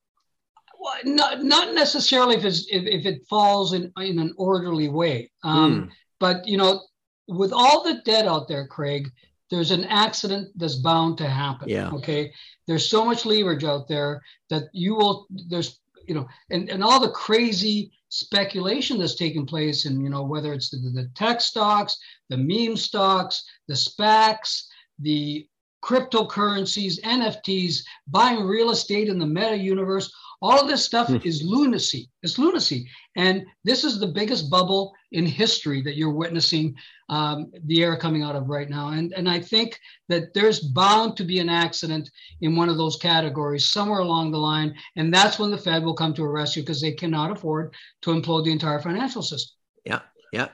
Not, 1.04 1.44
not 1.44 1.74
necessarily 1.74 2.36
if, 2.36 2.44
it's, 2.44 2.66
if, 2.70 2.84
if 2.84 3.06
it 3.06 3.26
falls 3.28 3.72
in, 3.72 3.92
in 3.98 4.18
an 4.18 4.34
orderly 4.36 4.88
way. 4.88 5.30
Um, 5.42 5.74
mm. 5.74 5.90
But, 6.18 6.46
you 6.46 6.56
know, 6.56 6.82
with 7.28 7.52
all 7.52 7.82
the 7.82 8.00
debt 8.04 8.26
out 8.26 8.48
there, 8.48 8.66
Craig, 8.66 9.10
there's 9.50 9.70
an 9.70 9.84
accident 9.84 10.48
that's 10.56 10.76
bound 10.76 11.18
to 11.18 11.28
happen. 11.28 11.68
Yeah. 11.68 11.90
Okay. 11.90 12.32
There's 12.66 12.88
so 12.88 13.04
much 13.04 13.26
leverage 13.26 13.64
out 13.64 13.88
there 13.88 14.22
that 14.50 14.64
you 14.72 14.94
will, 14.94 15.26
there's, 15.48 15.78
you 16.06 16.14
know, 16.14 16.26
and, 16.50 16.68
and 16.70 16.82
all 16.82 17.00
the 17.00 17.10
crazy 17.10 17.92
speculation 18.08 18.98
that's 18.98 19.16
taking 19.16 19.46
place 19.46 19.84
and 19.84 20.00
you 20.00 20.08
know 20.08 20.22
whether 20.22 20.52
it's 20.52 20.70
the, 20.70 20.78
the 20.78 21.10
tech 21.14 21.40
stocks 21.40 21.98
the 22.30 22.36
meme 22.36 22.76
stocks 22.76 23.44
the 23.66 23.74
spacs 23.74 24.62
the 25.00 25.46
cryptocurrencies 25.84 27.00
nfts 27.02 27.80
buying 28.06 28.44
real 28.44 28.70
estate 28.70 29.08
in 29.08 29.18
the 29.18 29.26
meta 29.26 29.56
universe 29.56 30.12
all 30.42 30.60
of 30.60 30.68
this 30.68 30.84
stuff 30.84 31.08
mm. 31.08 31.24
is 31.24 31.42
lunacy. 31.42 32.08
It's 32.22 32.38
lunacy. 32.38 32.88
And 33.16 33.46
this 33.64 33.84
is 33.84 33.98
the 33.98 34.06
biggest 34.06 34.50
bubble 34.50 34.92
in 35.12 35.24
history 35.24 35.82
that 35.82 35.96
you're 35.96 36.12
witnessing 36.12 36.74
um, 37.08 37.50
the 37.64 37.82
air 37.82 37.96
coming 37.96 38.22
out 38.22 38.36
of 38.36 38.48
right 38.48 38.68
now. 38.68 38.88
And, 38.88 39.12
and 39.14 39.28
I 39.28 39.40
think 39.40 39.78
that 40.08 40.34
there's 40.34 40.60
bound 40.60 41.16
to 41.16 41.24
be 41.24 41.38
an 41.38 41.48
accident 41.48 42.10
in 42.40 42.56
one 42.56 42.68
of 42.68 42.76
those 42.76 42.96
categories 42.96 43.68
somewhere 43.68 44.00
along 44.00 44.32
the 44.32 44.38
line. 44.38 44.74
And 44.96 45.12
that's 45.12 45.38
when 45.38 45.50
the 45.50 45.58
Fed 45.58 45.84
will 45.84 45.94
come 45.94 46.12
to 46.14 46.22
a 46.22 46.28
rescue 46.28 46.62
because 46.62 46.80
they 46.80 46.92
cannot 46.92 47.30
afford 47.30 47.74
to 48.02 48.10
implode 48.10 48.44
the 48.44 48.52
entire 48.52 48.80
financial 48.80 49.22
system. 49.22 49.56
Yeah. 49.84 50.00
Yeah. 50.32 50.48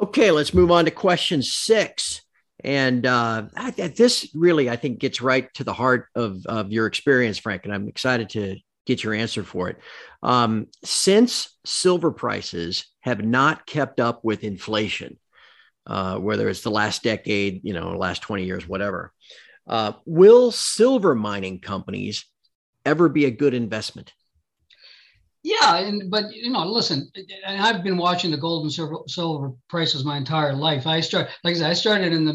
Okay. 0.00 0.30
Let's 0.30 0.54
move 0.54 0.70
on 0.70 0.84
to 0.86 0.90
question 0.90 1.42
six. 1.42 2.22
And 2.62 3.04
uh, 3.04 3.48
I, 3.56 3.70
this 3.72 4.30
really, 4.34 4.70
I 4.70 4.76
think, 4.76 4.98
gets 4.98 5.20
right 5.20 5.52
to 5.54 5.64
the 5.64 5.74
heart 5.74 6.06
of, 6.14 6.46
of 6.46 6.72
your 6.72 6.86
experience, 6.86 7.36
Frank. 7.36 7.64
And 7.64 7.74
I'm 7.74 7.88
excited 7.88 8.30
to 8.30 8.56
get 8.86 9.02
your 9.02 9.14
answer 9.14 9.42
for 9.42 9.68
it. 9.68 9.78
Um, 10.22 10.68
since 10.84 11.56
silver 11.64 12.10
prices 12.10 12.86
have 13.00 13.24
not 13.24 13.66
kept 13.66 14.00
up 14.00 14.24
with 14.24 14.44
inflation, 14.44 15.18
uh, 15.86 16.18
whether 16.18 16.48
it's 16.48 16.62
the 16.62 16.70
last 16.70 17.02
decade, 17.02 17.60
you 17.62 17.74
know, 17.74 17.96
last 17.96 18.22
20 18.22 18.44
years, 18.44 18.66
whatever, 18.68 19.12
uh, 19.66 19.92
will 20.04 20.50
silver 20.50 21.14
mining 21.14 21.60
companies 21.60 22.24
ever 22.84 23.08
be 23.08 23.24
a 23.24 23.30
good 23.30 23.54
investment? 23.54 24.12
Yeah, 25.42 25.76
and 25.76 26.10
but 26.10 26.32
you 26.32 26.50
know, 26.50 26.64
listen, 26.64 27.10
I've 27.46 27.84
been 27.84 27.98
watching 27.98 28.30
the 28.30 28.38
gold 28.38 28.62
and 28.62 28.72
silver, 28.72 28.96
silver 29.06 29.52
prices 29.68 30.02
my 30.02 30.16
entire 30.16 30.54
life. 30.54 30.86
I 30.86 31.00
start, 31.00 31.28
like 31.44 31.54
I 31.54 31.58
said, 31.58 31.70
I 31.70 31.74
started 31.74 32.14
in 32.14 32.24
the 32.24 32.32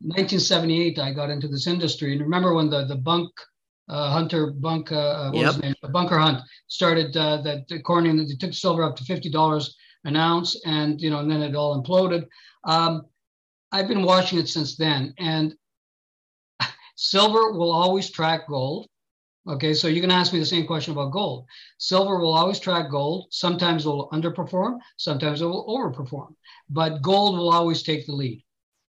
1978. 0.00 0.98
I 0.98 1.12
got 1.14 1.30
into 1.30 1.48
this 1.48 1.66
industry, 1.66 2.12
and 2.12 2.20
remember 2.20 2.52
when 2.52 2.68
the 2.68 2.84
the 2.84 2.96
bunk 2.96 3.30
uh, 3.90 4.10
Hunter 4.10 4.52
Bunk, 4.52 4.92
uh, 4.92 5.30
what 5.30 5.40
yep. 5.40 5.46
was 5.46 5.54
his 5.56 5.62
name? 5.64 5.74
Bunker 5.92 6.18
Hunt 6.18 6.38
started 6.68 7.16
uh, 7.16 7.42
that 7.42 7.70
according 7.70 8.16
they 8.16 8.34
took 8.34 8.54
silver 8.54 8.84
up 8.84 8.96
to 8.96 9.04
fifty 9.04 9.30
dollars 9.30 9.76
an 10.04 10.16
ounce, 10.16 10.56
and 10.64 11.00
you 11.00 11.10
know, 11.10 11.18
and 11.18 11.30
then 11.30 11.42
it 11.42 11.56
all 11.56 11.82
imploded. 11.82 12.26
Um, 12.64 13.02
I've 13.72 13.88
been 13.88 14.02
watching 14.02 14.38
it 14.38 14.48
since 14.48 14.76
then, 14.76 15.12
and 15.18 15.54
silver 16.96 17.52
will 17.52 17.72
always 17.72 18.10
track 18.10 18.48
gold. 18.48 18.86
Okay, 19.48 19.74
so 19.74 19.88
you 19.88 20.00
can 20.00 20.10
ask 20.10 20.32
me 20.32 20.38
the 20.38 20.46
same 20.46 20.66
question 20.66 20.92
about 20.92 21.12
gold. 21.12 21.46
Silver 21.78 22.18
will 22.18 22.34
always 22.34 22.60
track 22.60 22.90
gold. 22.90 23.26
Sometimes 23.30 23.84
it 23.84 23.88
will 23.88 24.08
underperform, 24.10 24.78
sometimes 24.98 25.42
it 25.42 25.46
will 25.46 25.66
overperform, 25.66 26.34
but 26.68 27.02
gold 27.02 27.36
will 27.36 27.50
always 27.50 27.82
take 27.82 28.06
the 28.06 28.12
lead 28.12 28.44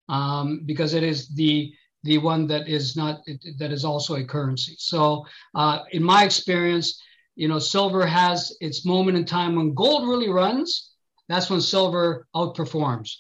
um, 0.09 0.63
because 0.67 0.95
it 0.95 1.05
is 1.05 1.29
the 1.29 1.73
the 2.05 2.19
one 2.19 2.47
that 2.47 2.69
is 2.69 2.97
not 2.97 3.21
that 3.59 3.73
is 3.73 3.85
also 3.85 4.17
a 4.17 4.25
currency. 4.25 4.75
So 4.79 5.25
uh, 5.55 5.81
in 5.93 6.03
my 6.03 6.25
experience, 6.25 7.01
you 7.37 7.49
know, 7.49 7.59
silver 7.59 8.07
has 8.07 8.57
its 8.61 8.85
moment 8.85 9.17
in 9.17 9.25
time 9.25 9.57
when 9.57 9.75
gold 9.75 10.09
really 10.09 10.29
runs. 10.29 10.93
That's 11.29 11.51
when 11.51 11.61
silver 11.61 12.27
outperforms. 12.35 13.13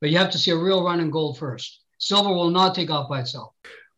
But 0.00 0.10
you 0.10 0.18
have 0.18 0.30
to 0.30 0.38
see 0.38 0.50
a 0.50 0.56
real 0.56 0.84
run 0.84 1.00
in 1.00 1.10
gold 1.10 1.38
first. 1.38 1.80
Silver 1.98 2.32
will 2.32 2.50
not 2.50 2.74
take 2.74 2.90
off 2.90 3.08
by 3.08 3.20
itself. 3.20 3.52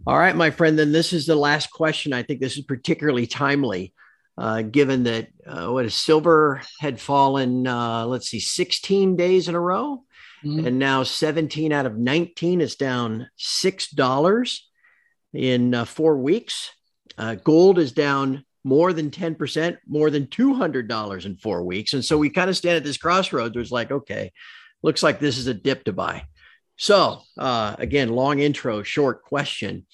All 0.06 0.18
right, 0.18 0.36
my 0.36 0.50
friend. 0.50 0.78
Then 0.78 0.92
this 0.92 1.12
is 1.12 1.26
the 1.26 1.36
last 1.36 1.70
question. 1.70 2.12
I 2.12 2.22
think 2.22 2.40
this 2.40 2.56
is 2.56 2.64
particularly 2.64 3.26
timely, 3.26 3.92
uh, 4.38 4.62
given 4.62 5.04
that 5.04 5.28
uh, 5.46 5.68
what 5.68 5.84
is 5.84 5.94
silver 5.94 6.62
had 6.78 7.00
fallen, 7.00 7.66
uh, 7.66 8.06
let's 8.06 8.28
see, 8.28 8.38
16 8.38 9.16
days 9.16 9.48
in 9.48 9.54
a 9.54 9.60
row. 9.60 10.04
Mm-hmm. 10.44 10.66
And 10.66 10.78
now 10.78 11.02
17 11.02 11.72
out 11.72 11.86
of 11.86 11.96
19 11.96 12.60
is 12.60 12.76
down 12.76 13.28
$6 13.38 14.60
in 15.32 15.74
uh, 15.74 15.84
four 15.84 16.18
weeks. 16.18 16.70
Uh, 17.18 17.34
gold 17.36 17.78
is 17.78 17.92
down 17.92 18.44
more 18.64 18.92
than 18.92 19.10
10%, 19.10 19.78
more 19.86 20.10
than 20.10 20.26
$200 20.26 21.24
in 21.24 21.36
four 21.36 21.62
weeks. 21.62 21.92
And 21.94 22.04
so 22.04 22.18
we 22.18 22.30
kind 22.30 22.50
of 22.50 22.56
stand 22.56 22.76
at 22.76 22.84
this 22.84 22.98
crossroads. 22.98 23.56
It's 23.56 23.70
like, 23.70 23.90
okay, 23.90 24.32
looks 24.82 25.02
like 25.02 25.20
this 25.20 25.38
is 25.38 25.46
a 25.46 25.54
dip 25.54 25.84
to 25.84 25.92
buy. 25.92 26.26
So, 26.76 27.22
uh, 27.38 27.76
again, 27.78 28.10
long 28.10 28.40
intro, 28.40 28.82
short 28.82 29.22
question. 29.22 29.86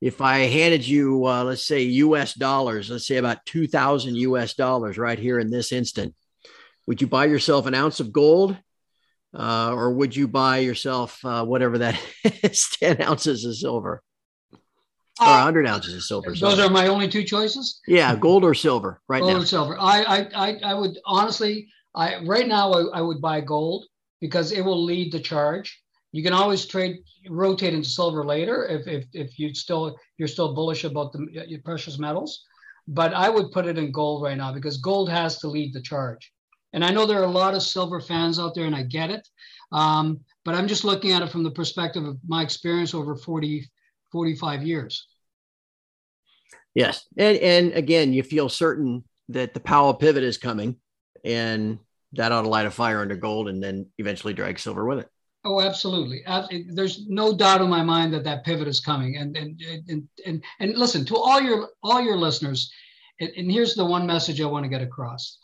If 0.00 0.20
I 0.20 0.40
handed 0.40 0.86
you, 0.86 1.24
uh, 1.24 1.44
let's 1.44 1.66
say, 1.66 1.82
US 1.82 2.34
dollars, 2.34 2.90
let's 2.90 3.06
say 3.06 3.16
about 3.16 3.46
2000 3.46 4.16
US 4.16 4.54
dollars 4.54 4.98
right 4.98 5.18
here 5.18 5.38
in 5.38 5.50
this 5.50 5.72
instant, 5.72 6.14
would 6.86 7.00
you 7.00 7.06
buy 7.06 7.24
yourself 7.24 7.66
an 7.66 7.74
ounce 7.74 8.00
of 8.00 8.12
gold 8.12 8.56
uh, 9.36 9.72
or 9.74 9.92
would 9.92 10.16
you 10.16 10.26
buy 10.26 10.58
yourself 10.58 11.22
uh, 11.24 11.44
whatever 11.44 11.78
that 11.78 12.00
is, 12.42 12.68
10 12.80 13.02
ounces 13.02 13.44
of 13.44 13.56
silver? 13.56 14.02
or 15.20 15.28
100 15.28 15.66
ounces 15.66 15.94
of 15.94 16.02
silver. 16.02 16.30
Those 16.30 16.56
sorry. 16.56 16.62
are 16.62 16.70
my 16.70 16.88
only 16.88 17.08
two 17.08 17.24
choices. 17.24 17.80
Yeah, 17.86 18.14
gold 18.16 18.44
or 18.44 18.54
silver, 18.54 19.00
right 19.08 19.20
gold 19.20 19.32
now. 19.32 19.42
or 19.42 19.46
silver. 19.46 19.76
I, 19.78 20.02
I, 20.02 20.28
I, 20.34 20.60
I 20.64 20.74
would 20.74 20.98
honestly, 21.06 21.68
I 21.94 22.22
right 22.24 22.46
now 22.46 22.72
I, 22.72 22.98
I 22.98 23.00
would 23.00 23.20
buy 23.20 23.40
gold 23.40 23.86
because 24.20 24.52
it 24.52 24.62
will 24.62 24.82
lead 24.82 25.12
the 25.12 25.20
charge. 25.20 25.82
You 26.12 26.22
can 26.22 26.32
always 26.32 26.66
trade, 26.66 26.98
rotate 27.28 27.74
into 27.74 27.88
silver 27.88 28.24
later 28.24 28.66
if 28.66 28.86
if, 28.86 29.04
if 29.12 29.38
you 29.38 29.54
still 29.54 29.96
you're 30.18 30.28
still 30.28 30.54
bullish 30.54 30.84
about 30.84 31.12
the 31.12 31.44
your 31.46 31.60
precious 31.62 31.98
metals. 31.98 32.44
But 32.88 33.14
I 33.14 33.28
would 33.28 33.50
put 33.50 33.66
it 33.66 33.78
in 33.78 33.90
gold 33.90 34.22
right 34.22 34.36
now 34.36 34.52
because 34.52 34.76
gold 34.76 35.10
has 35.10 35.38
to 35.38 35.48
lead 35.48 35.72
the 35.72 35.82
charge. 35.82 36.32
And 36.72 36.84
I 36.84 36.90
know 36.90 37.06
there 37.06 37.20
are 37.20 37.24
a 37.24 37.30
lot 37.30 37.54
of 37.54 37.62
silver 37.62 38.00
fans 38.00 38.38
out 38.38 38.54
there, 38.54 38.66
and 38.66 38.74
I 38.74 38.82
get 38.82 39.10
it. 39.10 39.28
Um, 39.72 40.20
but 40.44 40.54
I'm 40.54 40.68
just 40.68 40.84
looking 40.84 41.12
at 41.12 41.22
it 41.22 41.30
from 41.30 41.42
the 41.42 41.50
perspective 41.50 42.04
of 42.04 42.18
my 42.26 42.42
experience 42.42 42.94
over 42.94 43.16
40, 43.16 43.68
45 44.12 44.62
years. 44.62 45.06
Yes. 46.74 47.06
And, 47.16 47.38
and 47.38 47.72
again, 47.72 48.12
you 48.12 48.22
feel 48.22 48.48
certain 48.48 49.04
that 49.30 49.54
the 49.54 49.60
Powell 49.60 49.94
pivot 49.94 50.22
is 50.22 50.38
coming 50.38 50.76
and 51.24 51.78
that 52.12 52.32
ought 52.32 52.42
to 52.42 52.48
light 52.48 52.66
a 52.66 52.70
fire 52.70 53.00
under 53.00 53.16
gold 53.16 53.48
and 53.48 53.62
then 53.62 53.86
eventually 53.98 54.34
drag 54.34 54.58
silver 54.58 54.84
with 54.84 55.00
it. 55.00 55.08
Oh, 55.44 55.60
absolutely. 55.60 56.24
There's 56.70 57.06
no 57.08 57.36
doubt 57.36 57.60
in 57.60 57.68
my 57.68 57.82
mind 57.82 58.12
that 58.14 58.24
that 58.24 58.44
pivot 58.44 58.66
is 58.66 58.80
coming. 58.80 59.16
And 59.16 59.36
and 59.36 59.60
and 59.88 60.08
and, 60.26 60.44
and 60.58 60.76
listen 60.76 61.04
to 61.06 61.16
all 61.16 61.40
your 61.40 61.68
all 61.84 62.00
your 62.00 62.16
listeners. 62.16 62.70
And, 63.20 63.30
and 63.36 63.50
here's 63.50 63.74
the 63.74 63.84
one 63.84 64.06
message 64.06 64.40
I 64.40 64.46
want 64.46 64.64
to 64.64 64.68
get 64.68 64.82
across, 64.82 65.38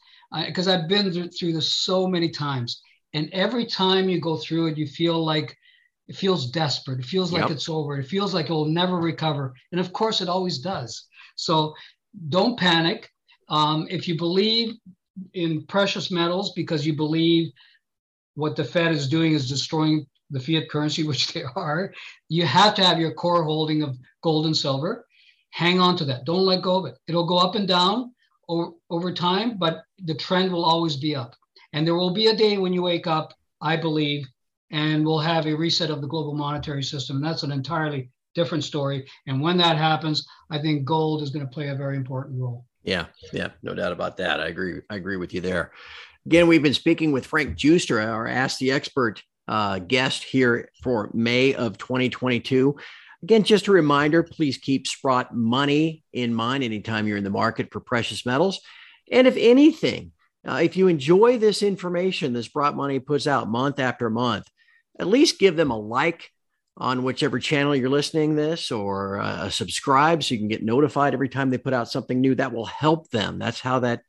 because 0.46 0.68
I've 0.68 0.88
been 0.88 1.12
through 1.30 1.52
this 1.52 1.74
so 1.74 2.06
many 2.06 2.30
times. 2.30 2.80
And 3.14 3.28
every 3.32 3.66
time 3.66 4.08
you 4.08 4.20
go 4.20 4.36
through 4.36 4.68
it, 4.68 4.78
you 4.78 4.86
feel 4.86 5.22
like 5.22 5.56
it 6.08 6.16
feels 6.16 6.50
desperate. 6.50 7.00
It 7.00 7.06
feels 7.06 7.32
like 7.32 7.42
yep. 7.42 7.50
it's 7.50 7.68
over. 7.68 7.98
It 7.98 8.06
feels 8.06 8.34
like 8.34 8.48
it 8.48 8.52
will 8.52 8.64
never 8.64 8.96
recover. 8.96 9.54
And 9.70 9.80
of 9.80 9.92
course, 9.92 10.20
it 10.20 10.28
always 10.28 10.58
does. 10.58 11.06
So 11.36 11.74
don't 12.28 12.58
panic. 12.58 13.10
Um, 13.48 13.86
if 13.90 14.08
you 14.08 14.16
believe 14.16 14.74
in 15.34 15.66
precious 15.66 16.10
metals 16.10 16.52
because 16.54 16.86
you 16.86 16.96
believe 16.96 17.52
what 18.34 18.56
the 18.56 18.64
Fed 18.64 18.92
is 18.92 19.08
doing 19.08 19.32
is 19.32 19.48
destroying 19.48 20.06
the 20.30 20.40
fiat 20.40 20.70
currency, 20.70 21.02
which 21.06 21.32
they 21.32 21.44
are, 21.56 21.92
you 22.28 22.46
have 22.46 22.74
to 22.76 22.84
have 22.84 22.98
your 22.98 23.12
core 23.12 23.44
holding 23.44 23.82
of 23.82 23.98
gold 24.22 24.46
and 24.46 24.56
silver. 24.56 25.06
Hang 25.50 25.80
on 25.80 25.96
to 25.98 26.04
that. 26.06 26.24
Don't 26.24 26.46
let 26.46 26.62
go 26.62 26.76
of 26.76 26.86
it. 26.86 26.98
It'll 27.06 27.26
go 27.26 27.36
up 27.36 27.54
and 27.54 27.68
down 27.68 28.14
over, 28.52 28.70
over 28.90 29.12
time, 29.12 29.56
but 29.56 29.84
the 30.04 30.14
trend 30.14 30.52
will 30.52 30.64
always 30.64 30.96
be 30.96 31.16
up. 31.16 31.34
And 31.72 31.86
there 31.86 31.94
will 31.94 32.12
be 32.12 32.26
a 32.26 32.36
day 32.36 32.58
when 32.58 32.72
you 32.72 32.82
wake 32.82 33.06
up, 33.06 33.32
I 33.60 33.76
believe, 33.76 34.26
and 34.70 35.04
we'll 35.04 35.18
have 35.18 35.46
a 35.46 35.54
reset 35.54 35.90
of 35.90 36.00
the 36.00 36.06
global 36.06 36.34
monetary 36.34 36.82
system. 36.82 37.16
And 37.16 37.24
that's 37.24 37.42
an 37.42 37.52
entirely 37.52 38.10
different 38.34 38.64
story. 38.64 39.08
And 39.26 39.40
when 39.40 39.56
that 39.58 39.76
happens, 39.76 40.26
I 40.50 40.58
think 40.58 40.84
gold 40.84 41.22
is 41.22 41.30
going 41.30 41.46
to 41.46 41.52
play 41.52 41.68
a 41.68 41.74
very 41.74 41.96
important 41.96 42.40
role. 42.40 42.66
Yeah, 42.82 43.06
yeah, 43.32 43.50
no 43.62 43.74
doubt 43.74 43.92
about 43.92 44.16
that. 44.18 44.40
I 44.40 44.48
agree. 44.48 44.80
I 44.90 44.96
agree 44.96 45.16
with 45.16 45.32
you 45.32 45.40
there. 45.40 45.72
Again, 46.26 46.46
we've 46.46 46.62
been 46.62 46.74
speaking 46.74 47.12
with 47.12 47.26
Frank 47.26 47.56
Giustra, 47.56 48.06
our 48.06 48.26
Ask 48.26 48.58
the 48.58 48.72
Expert 48.72 49.22
uh, 49.48 49.78
guest 49.78 50.24
here 50.24 50.70
for 50.82 51.10
May 51.14 51.54
of 51.54 51.78
2022. 51.78 52.76
Again, 53.22 53.44
just 53.44 53.68
a 53.68 53.72
reminder 53.72 54.22
please 54.22 54.58
keep 54.58 54.86
Sprott 54.86 55.34
money 55.34 56.02
in 56.12 56.34
mind 56.34 56.64
anytime 56.64 57.06
you're 57.06 57.16
in 57.16 57.24
the 57.24 57.30
market 57.30 57.72
for 57.72 57.80
precious 57.80 58.26
metals. 58.26 58.60
And 59.10 59.26
if 59.26 59.36
anything, 59.36 60.12
uh, 60.46 60.60
if 60.62 60.76
you 60.76 60.88
enjoy 60.88 61.38
this 61.38 61.62
information 61.62 62.32
that 62.32 62.42
Sprott 62.42 62.74
Money 62.74 62.98
puts 62.98 63.26
out 63.26 63.48
month 63.48 63.78
after 63.78 64.10
month, 64.10 64.46
at 64.98 65.06
least 65.06 65.38
give 65.38 65.56
them 65.56 65.70
a 65.70 65.78
like 65.78 66.30
on 66.76 67.04
whichever 67.04 67.38
channel 67.38 67.76
you're 67.76 67.90
listening 67.90 68.34
this 68.34 68.72
or 68.72 69.20
uh, 69.20 69.48
subscribe 69.50 70.22
so 70.22 70.34
you 70.34 70.40
can 70.40 70.48
get 70.48 70.64
notified 70.64 71.14
every 71.14 71.28
time 71.28 71.50
they 71.50 71.58
put 71.58 71.74
out 71.74 71.90
something 71.90 72.20
new. 72.20 72.34
That 72.34 72.52
will 72.52 72.66
help 72.66 73.10
them. 73.10 73.38
That's 73.38 73.60
how 73.60 73.80
that 73.80 74.02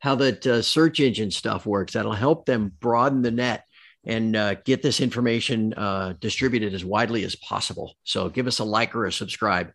how 0.00 0.14
that 0.16 0.46
uh, 0.46 0.62
search 0.62 1.00
engine 1.00 1.30
stuff 1.30 1.66
works. 1.66 1.94
That'll 1.94 2.12
help 2.12 2.46
them 2.46 2.72
broaden 2.80 3.22
the 3.22 3.30
net 3.30 3.64
and 4.04 4.36
uh, 4.36 4.54
get 4.64 4.82
this 4.82 5.00
information 5.00 5.74
uh, 5.74 6.14
distributed 6.20 6.74
as 6.74 6.84
widely 6.84 7.24
as 7.24 7.36
possible. 7.36 7.94
So 8.04 8.28
give 8.28 8.46
us 8.46 8.58
a 8.58 8.64
like 8.64 8.94
or 8.94 9.06
a 9.06 9.12
subscribe 9.12 9.72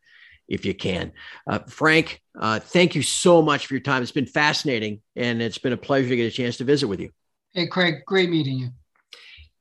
if 0.48 0.66
you 0.66 0.74
can. 0.74 1.12
Uh, 1.48 1.60
frank 1.68 2.22
uh, 2.40 2.60
thank 2.60 2.96
you 2.96 3.02
so 3.02 3.42
much 3.42 3.68
for 3.68 3.74
your 3.74 3.82
time. 3.82 4.02
It's 4.02 4.12
been 4.12 4.26
fascinating 4.26 5.02
and 5.16 5.42
it's 5.42 5.58
been 5.58 5.74
a 5.74 5.78
pleasure 5.78 6.10
to 6.10 6.16
get 6.16 6.26
a 6.26 6.32
chance 6.32 6.58
to 6.58 6.64
visit 6.64 6.88
with 6.88 7.00
you. 7.00 7.10
Hey 7.54 7.68
craig 7.68 8.06
great 8.06 8.30
meeting 8.30 8.60
you. 8.60 8.70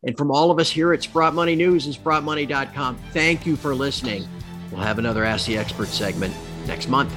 And 0.05 0.17
from 0.19 0.31
all 0.31 0.51
of 0.51 0.59
us 0.59 0.71
here 0.71 0.93
at 0.93 1.03
Sprott 1.03 1.35
Money 1.35 1.55
News 1.55 1.87
and 1.87 1.95
SprottMoney.com, 1.95 2.99
thank 3.13 3.47
you 3.47 3.55
for 3.55 3.75
listening. 3.75 4.27
We'll 4.73 4.81
have 4.81 4.99
another 4.99 5.25
Ask 5.25 5.47
the 5.47 5.57
Expert 5.57 5.89
segment 5.89 6.35
next 6.67 6.89
month. 6.89 7.13